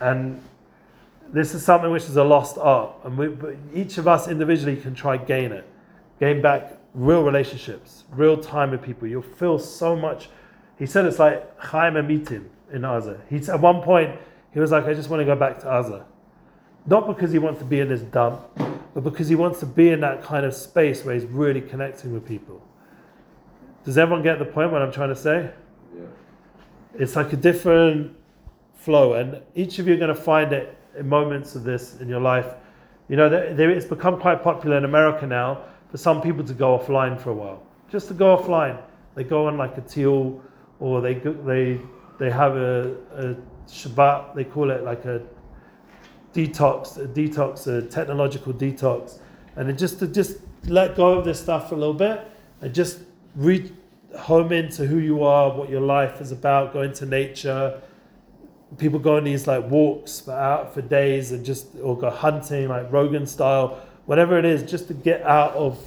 [0.00, 0.42] and
[1.32, 3.30] this is something which is a lost art, and we,
[3.74, 5.66] each of us individually can try gain it,
[6.18, 9.08] gain back real relationships, real time with people.
[9.08, 10.28] You'll feel so much.
[10.78, 13.20] He said it's like Chaim meeting in Azza.
[13.28, 14.18] He at one point
[14.52, 16.04] he was like, I just want to go back to Azza,
[16.86, 18.40] not because he wants to be in this dump,
[18.94, 22.12] but because he wants to be in that kind of space where he's really connecting
[22.12, 22.60] with people.
[23.84, 24.72] Does everyone get the point?
[24.72, 25.50] What I'm trying to say?
[25.94, 26.02] Yeah.
[26.98, 28.16] It's like a different
[28.74, 32.08] flow, and each of you are going to find it in moments of this in
[32.08, 32.54] your life.
[33.08, 36.54] You know, there, there, it's become quite popular in America now for some people to
[36.54, 38.80] go offline for a while, just to go offline.
[39.14, 40.40] They go on like a tiyul,
[40.78, 41.80] or they go, they
[42.20, 44.34] they have a, a Shabbat.
[44.34, 45.22] They call it like a
[46.34, 49.18] detox, a detox, a technological detox,
[49.56, 52.74] and it just to just let go of this stuff for a little bit and
[52.74, 53.00] just
[53.34, 53.72] re
[54.18, 57.80] home into who you are, what your life is about, go into nature.
[58.76, 62.68] People go on these like walks for out for days and just or go hunting
[62.68, 65.78] like Rogan style, whatever it is, just to get out of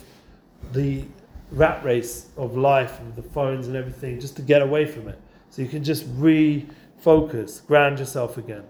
[0.72, 1.06] the
[1.52, 5.20] rat race of life and the phones and everything, just to get away from it.
[5.54, 8.64] So you can just refocus, ground yourself again.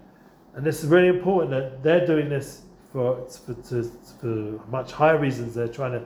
[0.54, 2.60] And this is really important that they're doing this
[2.92, 5.54] for, for, to, for much higher reasons.
[5.54, 6.04] They're trying to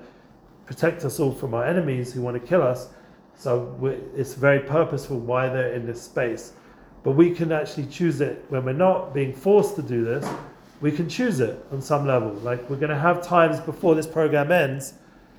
[0.67, 2.91] protect us all from our enemies who want to kill us.
[3.35, 3.77] So
[4.15, 6.53] it's very purposeful why they're in this space.
[7.03, 10.25] But we can actually choose it when we're not being forced to do this.
[10.81, 12.35] We can choose it on some level.
[12.35, 14.95] Like we're going to have times before this program ends.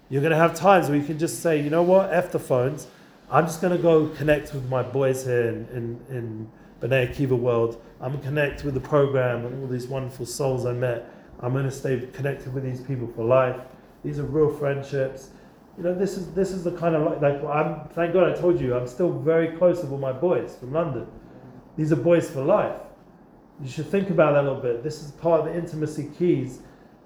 [0.09, 2.39] You're going to have times where you can just say, you know what, F the
[2.39, 2.87] phones.
[3.31, 6.51] I'm just going to go connect with my boys here in, in, in
[6.81, 7.79] Bnei Akiva world.
[8.01, 11.13] I'm going to connect with the program and all these wonderful souls I met.
[11.39, 13.61] I'm going to stay connected with these people for life.
[14.03, 15.29] These are real friendships.
[15.77, 17.87] You know, this is this is the kind of like, like I'm.
[17.89, 21.05] Thank God I told you I'm still very close with all my boys from London.
[21.77, 22.81] These are boys for life.
[23.61, 24.83] You should think about that a little bit.
[24.83, 26.61] This is part of the intimacy keys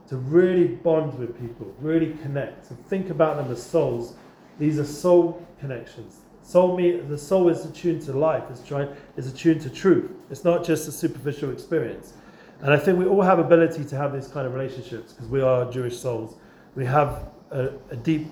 [0.08, 2.68] to really bond with people, really connect.
[2.68, 4.16] So think about them as souls.
[4.60, 6.18] These are soul connections.
[6.44, 10.12] Soul me the soul is attuned to life, is trying is attuned to truth.
[10.30, 12.14] It's not just a superficial experience.
[12.62, 15.42] And I think we all have ability to have these kind of relationships because we
[15.42, 16.36] are Jewish souls.
[16.76, 18.28] We have a, a deep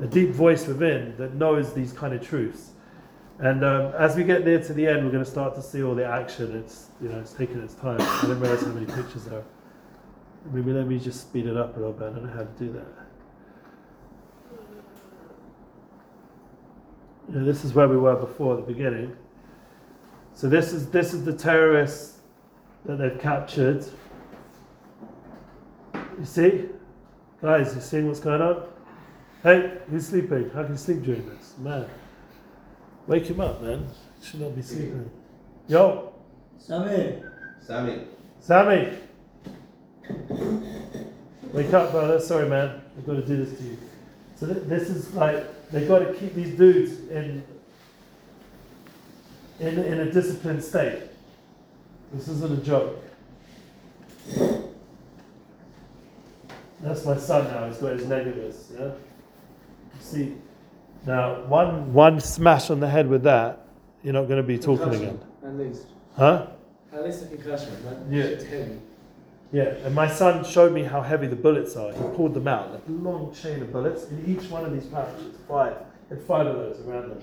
[0.00, 2.70] a deep voice within that knows these kind of truths.
[3.38, 5.82] And um, as we get near to the end, we're going to start to see
[5.82, 6.56] all the action.
[6.56, 8.00] It's you know it's taking its time.
[8.00, 9.40] I didn't realize how many pictures there.
[9.40, 9.44] are.
[10.52, 12.08] Maybe let me just speed it up a little bit.
[12.08, 13.01] I don't know how to do that.
[17.28, 19.16] You know, this is where we were before the beginning.
[20.34, 22.18] So this is this is the terrorists
[22.84, 23.84] that they've captured.
[26.18, 26.64] You see,
[27.40, 28.64] guys, you seeing what's going on?
[29.42, 30.50] Hey, who's sleeping?
[30.50, 31.86] How can you sleep during this, man?
[33.06, 33.88] Wake him up, man.
[34.20, 35.10] He should not be sleeping.
[35.68, 36.12] Yo,
[36.58, 37.22] Sammy.
[37.60, 38.04] Sammy.
[38.38, 38.98] Sammy.
[41.52, 42.20] Wake up, brother.
[42.20, 42.80] Sorry, man.
[42.96, 43.78] I've got to do this to you.
[44.36, 47.42] So th- this is like they got to keep these dudes in
[49.60, 51.02] in in a disciplined state.
[52.12, 52.98] This isn't a joke.
[56.80, 57.66] That's my son now.
[57.68, 58.72] He's got his negatives.
[58.78, 58.90] Yeah.
[60.00, 60.34] See,
[61.06, 63.66] now one one smash on the head with that,
[64.02, 65.86] you're not going to be talking again, At least.
[66.16, 66.46] huh?
[66.92, 68.06] At least a concussion, man.
[68.10, 68.64] Yeah.
[69.52, 71.92] Yeah, and my son showed me how heavy the bullets are.
[71.92, 74.86] He pulled them out, like a long chain of bullets in each one of these
[74.86, 75.36] pouches.
[75.46, 75.76] Five.
[76.08, 77.22] Had five of those around them.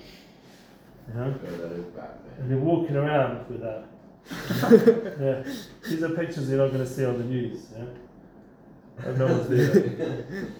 [1.08, 1.30] You know?
[1.32, 2.34] That is bad, man.
[2.38, 3.84] And you're walking around with that.
[5.20, 5.52] yeah.
[5.88, 7.66] These are pictures you're not going to see on the news.
[7.76, 9.12] Yeah.
[9.12, 10.50] No one's that.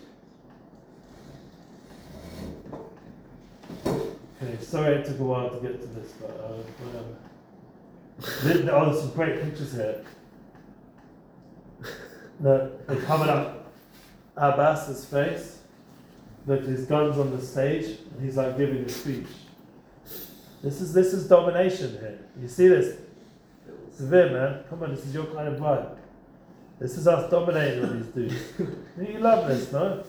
[4.43, 7.14] Okay, sorry it took a while to get to this, but uh, whatever.
[8.55, 10.05] There- there- oh, there's some great pictures here.
[12.41, 13.70] Look, they're coming up
[14.36, 15.59] Abbas's face.
[16.47, 19.26] that his guns on the stage, and he's like giving a speech.
[20.62, 22.18] This is this is domination here.
[22.41, 22.97] You see this?
[23.93, 24.64] Severe man.
[24.68, 25.97] Come on, this is your kind of vibe.
[26.78, 28.34] This is us dominating all these dudes.
[28.99, 30.03] you love this, no?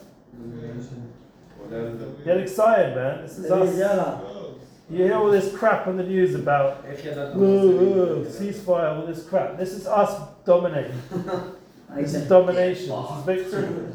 [1.68, 3.22] That Get excited, man.
[3.22, 4.22] This is us.
[4.90, 9.56] You hear all this crap on the news about whoa, whoa, ceasefire, all this crap.
[9.56, 11.00] This is us dominating.
[11.94, 12.88] This is domination.
[13.26, 13.86] This is victory.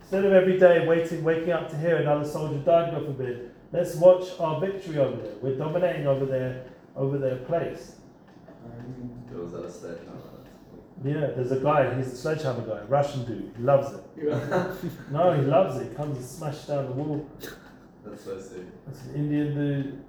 [0.00, 3.94] Instead of every day waiting, waking up to hear another soldier died, God forbid, let's
[3.96, 5.34] watch our victory over there.
[5.42, 6.64] We're dominating over their
[6.96, 7.96] over their place.
[9.30, 10.14] It was at a sledgehammer.
[11.04, 14.02] Yeah, there's a guy, he's a sledgehammer guy, Russian dude, he loves it.
[15.12, 15.90] No, he loves it.
[15.90, 17.28] He comes and smashes down the wall.
[18.04, 18.64] That's so sick.
[18.86, 20.04] That's an Indian dude.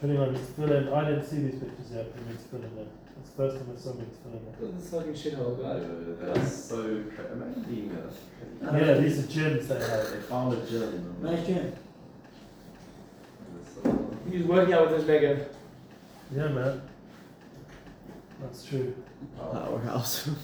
[0.00, 0.88] Putting on his fill in.
[0.88, 2.86] I didn't see these pictures yet, but he's fill in there.
[3.18, 4.72] That's the first time I saw him fill in there.
[4.78, 6.32] This fucking shithole guy.
[6.32, 8.80] That's so cra- Imagine being there.
[8.86, 10.10] Yeah, these are gyms they have.
[10.10, 11.16] They found a gym.
[11.22, 11.72] Nice gym.
[13.60, 15.44] It's so- He was working out with his Megan.
[16.34, 16.82] Yeah, man.
[18.40, 18.94] That's true.
[19.38, 20.30] Powerhouse.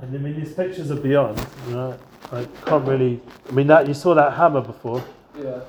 [0.00, 1.38] And I mean, these pictures are beyond.
[1.68, 1.98] You know,
[2.30, 3.20] I can't really.
[3.48, 5.02] I mean, that you saw that hammer before
[5.42, 5.60] Yeah.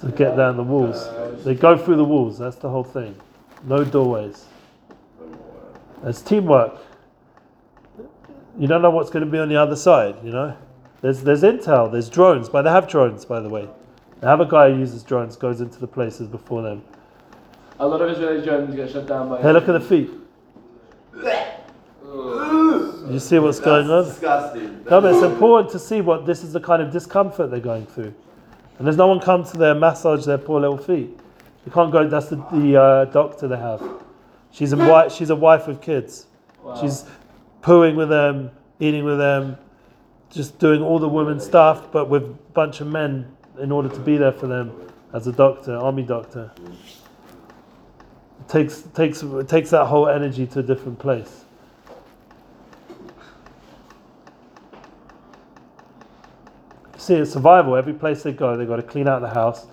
[0.00, 1.08] To get down the walls.
[1.44, 2.38] They go through the walls.
[2.38, 3.16] That's the whole thing.
[3.64, 4.46] No doorways.
[6.04, 6.78] It's teamwork.
[8.58, 10.16] You don't know what's going to be on the other side.
[10.22, 10.56] You know.
[11.00, 11.90] There's there's intel.
[11.90, 13.68] There's drones, but they have drones, by the way.
[14.20, 16.82] They have a guy who uses drones, goes into the places before them.
[17.78, 19.40] A lot of Israeli drones get shut down by.
[19.40, 20.10] Hey, look at the feet.
[23.10, 24.04] You see what's going on?
[24.04, 24.84] Disgusting.
[24.84, 27.86] No, but it's important to see what this is the kind of discomfort they're going
[27.86, 28.12] through.
[28.78, 31.18] And there's no one come to their massage their poor little feet.
[31.66, 32.08] You can't go.
[32.08, 33.82] That's the, the uh, doctor they have.
[34.52, 35.12] She's a wife.
[35.12, 36.26] She's a wife with kids.
[36.62, 36.80] Wow.
[36.80, 37.04] She's
[37.60, 38.50] pooing with them,
[38.80, 39.58] eating with them,
[40.30, 44.00] just doing all the women stuff, but with a bunch of men in order to
[44.00, 44.72] be there for them
[45.12, 46.50] as a doctor, army doctor.
[48.40, 51.44] It takes takes it takes that whole energy to a different place.
[56.96, 57.76] See, it's survival.
[57.76, 59.66] Every place they go, they've got to clean out the house.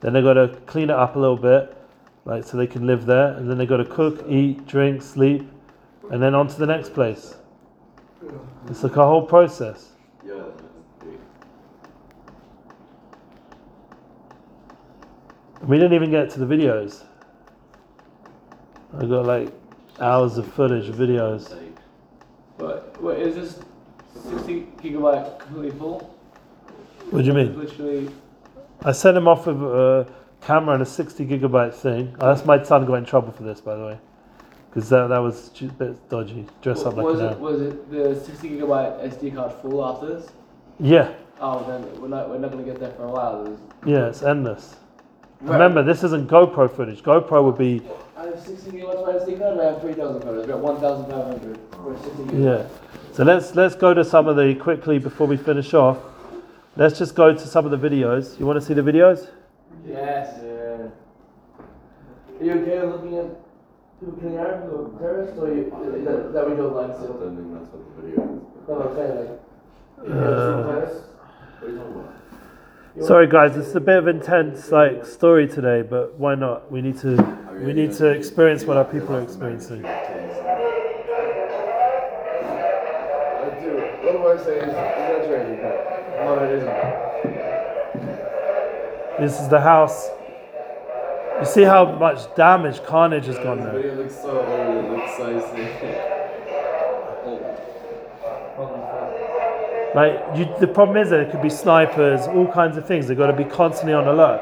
[0.00, 1.76] Then they've got to clean it up a little bit,
[2.24, 3.34] like so they can live there.
[3.34, 5.48] And then they've got to cook, eat, drink, sleep,
[6.10, 7.36] and then on to the next place.
[8.68, 9.90] It's like a whole process.
[10.24, 10.42] Yeah.
[15.62, 17.04] We didn't even get to the videos.
[18.98, 19.52] I got like
[20.00, 21.56] hours of footage, of videos.
[22.58, 23.60] But wait, is this
[24.30, 26.18] 60 gigabyte completely full?
[27.12, 27.58] What do you mean?
[27.58, 28.08] Literally.
[28.84, 30.06] I sent him off with a
[30.40, 32.16] camera and a 60 gigabyte thing.
[32.20, 33.98] Oh, that's my son got in trouble for this, by the way,
[34.70, 36.46] because that, that was a bit dodgy.
[36.62, 40.30] Dress up like was it was it the 60 gigabyte SD card full after this?
[40.80, 43.44] Yeah, Oh, then we're not we're not gonna get there for a while.
[43.44, 44.76] There's- yeah, it's endless.
[45.42, 47.02] Remember, this isn't GoPro footage.
[47.02, 47.82] GoPro would be
[48.16, 50.46] I have 60 gigabytes for SD card and I have 3,000 photos.
[50.46, 52.44] We're at 1,500 for 60 gigabytes.
[52.44, 53.12] Yeah.
[53.12, 55.98] So let's let's go to some of the quickly before we finish off.
[56.74, 58.38] Let's just go to some of the videos.
[58.40, 59.28] You want to see the videos?
[59.86, 60.40] Yes.
[60.42, 60.88] Yeah.
[62.40, 63.26] Are you okay looking at
[64.00, 66.90] people killing Arabs or terrorists, or you, is that, is that we don't like?
[66.90, 68.40] I don't think that's what the video is.
[68.56, 69.16] that's what I'm saying.
[69.18, 69.38] Like,
[70.02, 70.08] Uh.
[70.62, 73.06] What are you talking about?
[73.06, 76.70] Sorry guys, it's a bit of intense like story today, but why not?
[76.72, 77.16] We need to
[77.64, 79.84] we need to experience what our people are experiencing.
[79.86, 79.88] I
[83.60, 83.76] do.
[84.02, 85.91] What do I say is exaggerated, but
[86.24, 86.78] no, it isn't.
[89.20, 90.08] This is the house.
[91.40, 93.82] You see how much damage, carnage has gone This there.
[93.82, 95.82] video looks so old, it looks so sick.
[99.94, 103.06] Like you, the problem is that it could be snipers, all kinds of things.
[103.06, 104.40] They've got to be constantly on alert.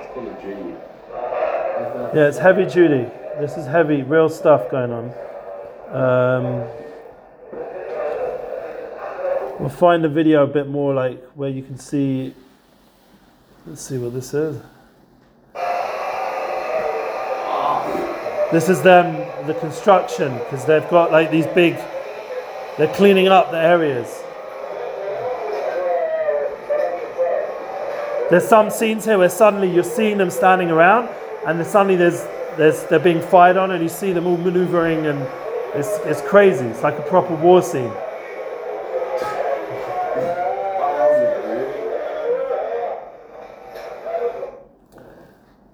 [0.00, 0.46] It's called a G.
[2.16, 3.08] Yeah, it's heavy duty.
[3.38, 5.12] This is heavy, real stuff going on.
[5.92, 6.68] Um,
[9.62, 12.34] we'll find a video a bit more like where you can see.
[13.64, 14.60] Let's see what this is.
[18.50, 21.74] This is them, the construction, because they've got like these big.
[22.76, 24.08] They're cleaning up the areas.
[28.30, 31.08] There's some scenes here where suddenly you're seeing them standing around,
[31.46, 32.20] and then suddenly there's
[32.56, 35.20] there's they're being fired on, and you see them all maneuvering, and
[35.74, 36.64] it's it's crazy.
[36.66, 37.92] It's like a proper war scene.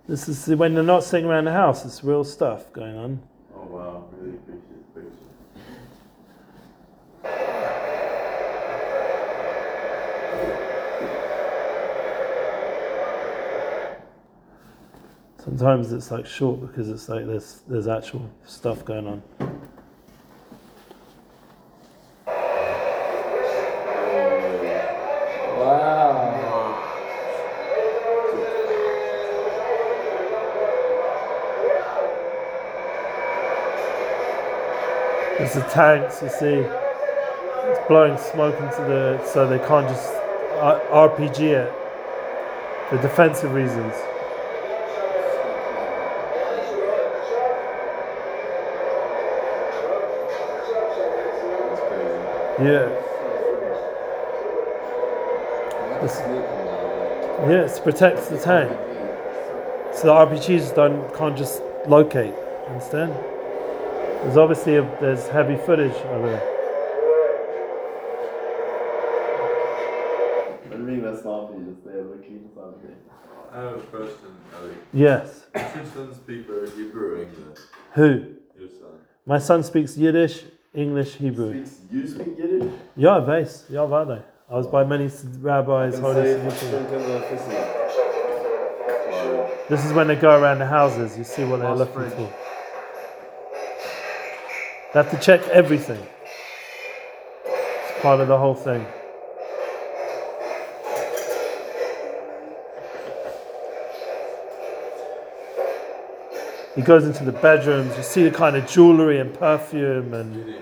[0.09, 1.85] This is when they're not sitting around the house.
[1.85, 3.21] It's real stuff going on.
[3.55, 5.13] Oh wow, really appreciate the picture.
[15.45, 19.23] Sometimes it's like short because it's like there's there's actual stuff going on.
[35.49, 36.57] There's the tanks, you see.
[36.57, 40.12] It's blowing smoke into the so they can't just
[40.61, 41.72] uh, RPG it
[42.90, 43.94] for defensive reasons.
[52.61, 52.88] Yeah,
[55.90, 58.70] now, yeah, it protects the tank.
[59.94, 62.34] So the RPGs don't can't just locate.
[62.68, 63.38] Understand?
[64.23, 66.59] There's obviously a, there's heavy footage over there.
[70.64, 70.75] like.
[70.75, 72.97] I mean, that's not me, just there looking something.
[73.53, 74.73] I have a question, Ali.
[74.93, 75.47] Yes.
[75.73, 77.59] Simpsons speak both Hebrew or English?
[77.95, 78.35] Who?
[78.59, 78.99] Your son.
[79.25, 80.45] My son speaks Yiddish,
[80.75, 81.64] English, Hebrew.
[81.64, 82.73] Speaks, you speak Yiddish?
[82.97, 83.71] Ja, weiß.
[83.71, 84.23] Ja, warte.
[84.51, 85.11] I was by many
[85.41, 86.71] rabbis, holy säga Siddiqui.
[86.71, 87.55] sjunkande fissen.
[89.69, 91.19] This is when they go around the houses.
[91.19, 92.47] You see what they're looking for.
[94.93, 96.03] They have to check everything.
[97.45, 98.86] It's part of the whole thing.
[106.74, 110.59] He goes into the bedrooms, you see the kind of jewellery and perfume, and Really,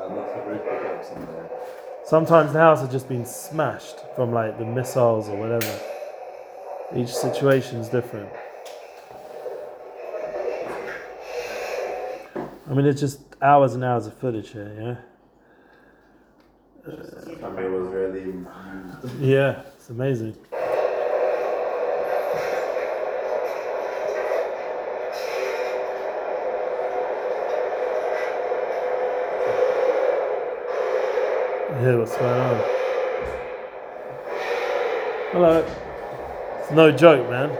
[0.00, 1.48] I'd love to break the up someday.
[2.06, 5.78] sometimes the house has just been smashed from like the missiles or whatever.
[6.96, 8.30] Each situation is different.
[12.68, 14.96] I mean, it's just hours and hours of footage here, yeah?
[17.40, 18.48] Camera was rarely used.
[19.20, 20.36] Yeah, it's amazing.
[31.78, 32.62] Yeah, what's going on?
[35.32, 35.66] Hello.
[36.60, 37.50] It's no joke, man.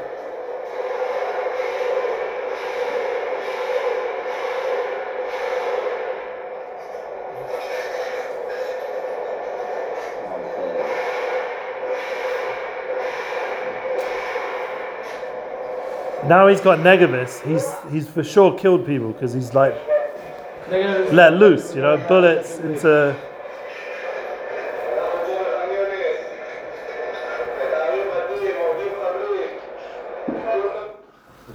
[16.28, 17.40] Now he's got Negavis.
[17.46, 19.74] He's he's for sure killed people because he's like
[20.68, 23.16] let loose, you know, bullets into.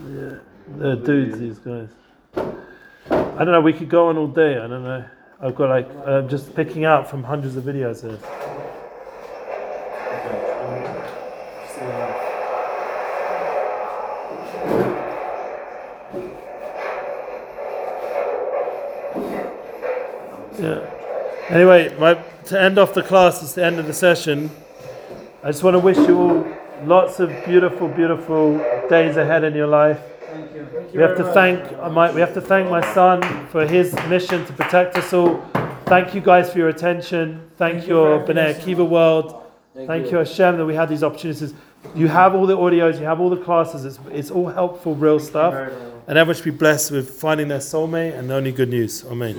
[0.08, 0.36] Yeah,
[0.78, 1.38] they're dudes.
[1.38, 1.90] These guys.
[2.36, 3.60] I don't know.
[3.60, 4.58] We could go on all day.
[4.58, 5.04] I don't know.
[5.42, 8.20] I've got like I'm just picking out from hundreds of videos here.
[20.62, 20.86] Yeah.
[21.52, 22.14] Anyway, my,
[22.46, 24.50] to end off the class, it's the end of the session.
[25.44, 28.58] I just want to wish you all lots of beautiful, beautiful
[28.90, 30.00] days ahead in your life.
[30.32, 30.66] Thank you.
[30.94, 34.46] We have to thank uh, my, we have to thank my son for his mission
[34.46, 35.46] to protect us all.
[35.88, 37.52] Thank you guys for your attention.
[37.58, 38.56] Thank, Thank you your for Bnei.
[38.56, 39.44] Akiva world.
[39.76, 41.54] Thank you Hashem that we had these opportunities.
[41.96, 43.84] You have all the audios, you have all the classes.
[43.84, 45.54] It's, it's all helpful, real stuff.
[46.08, 49.04] And everyone should be blessed with finding their soulmate and only good news.
[49.06, 49.36] Amen.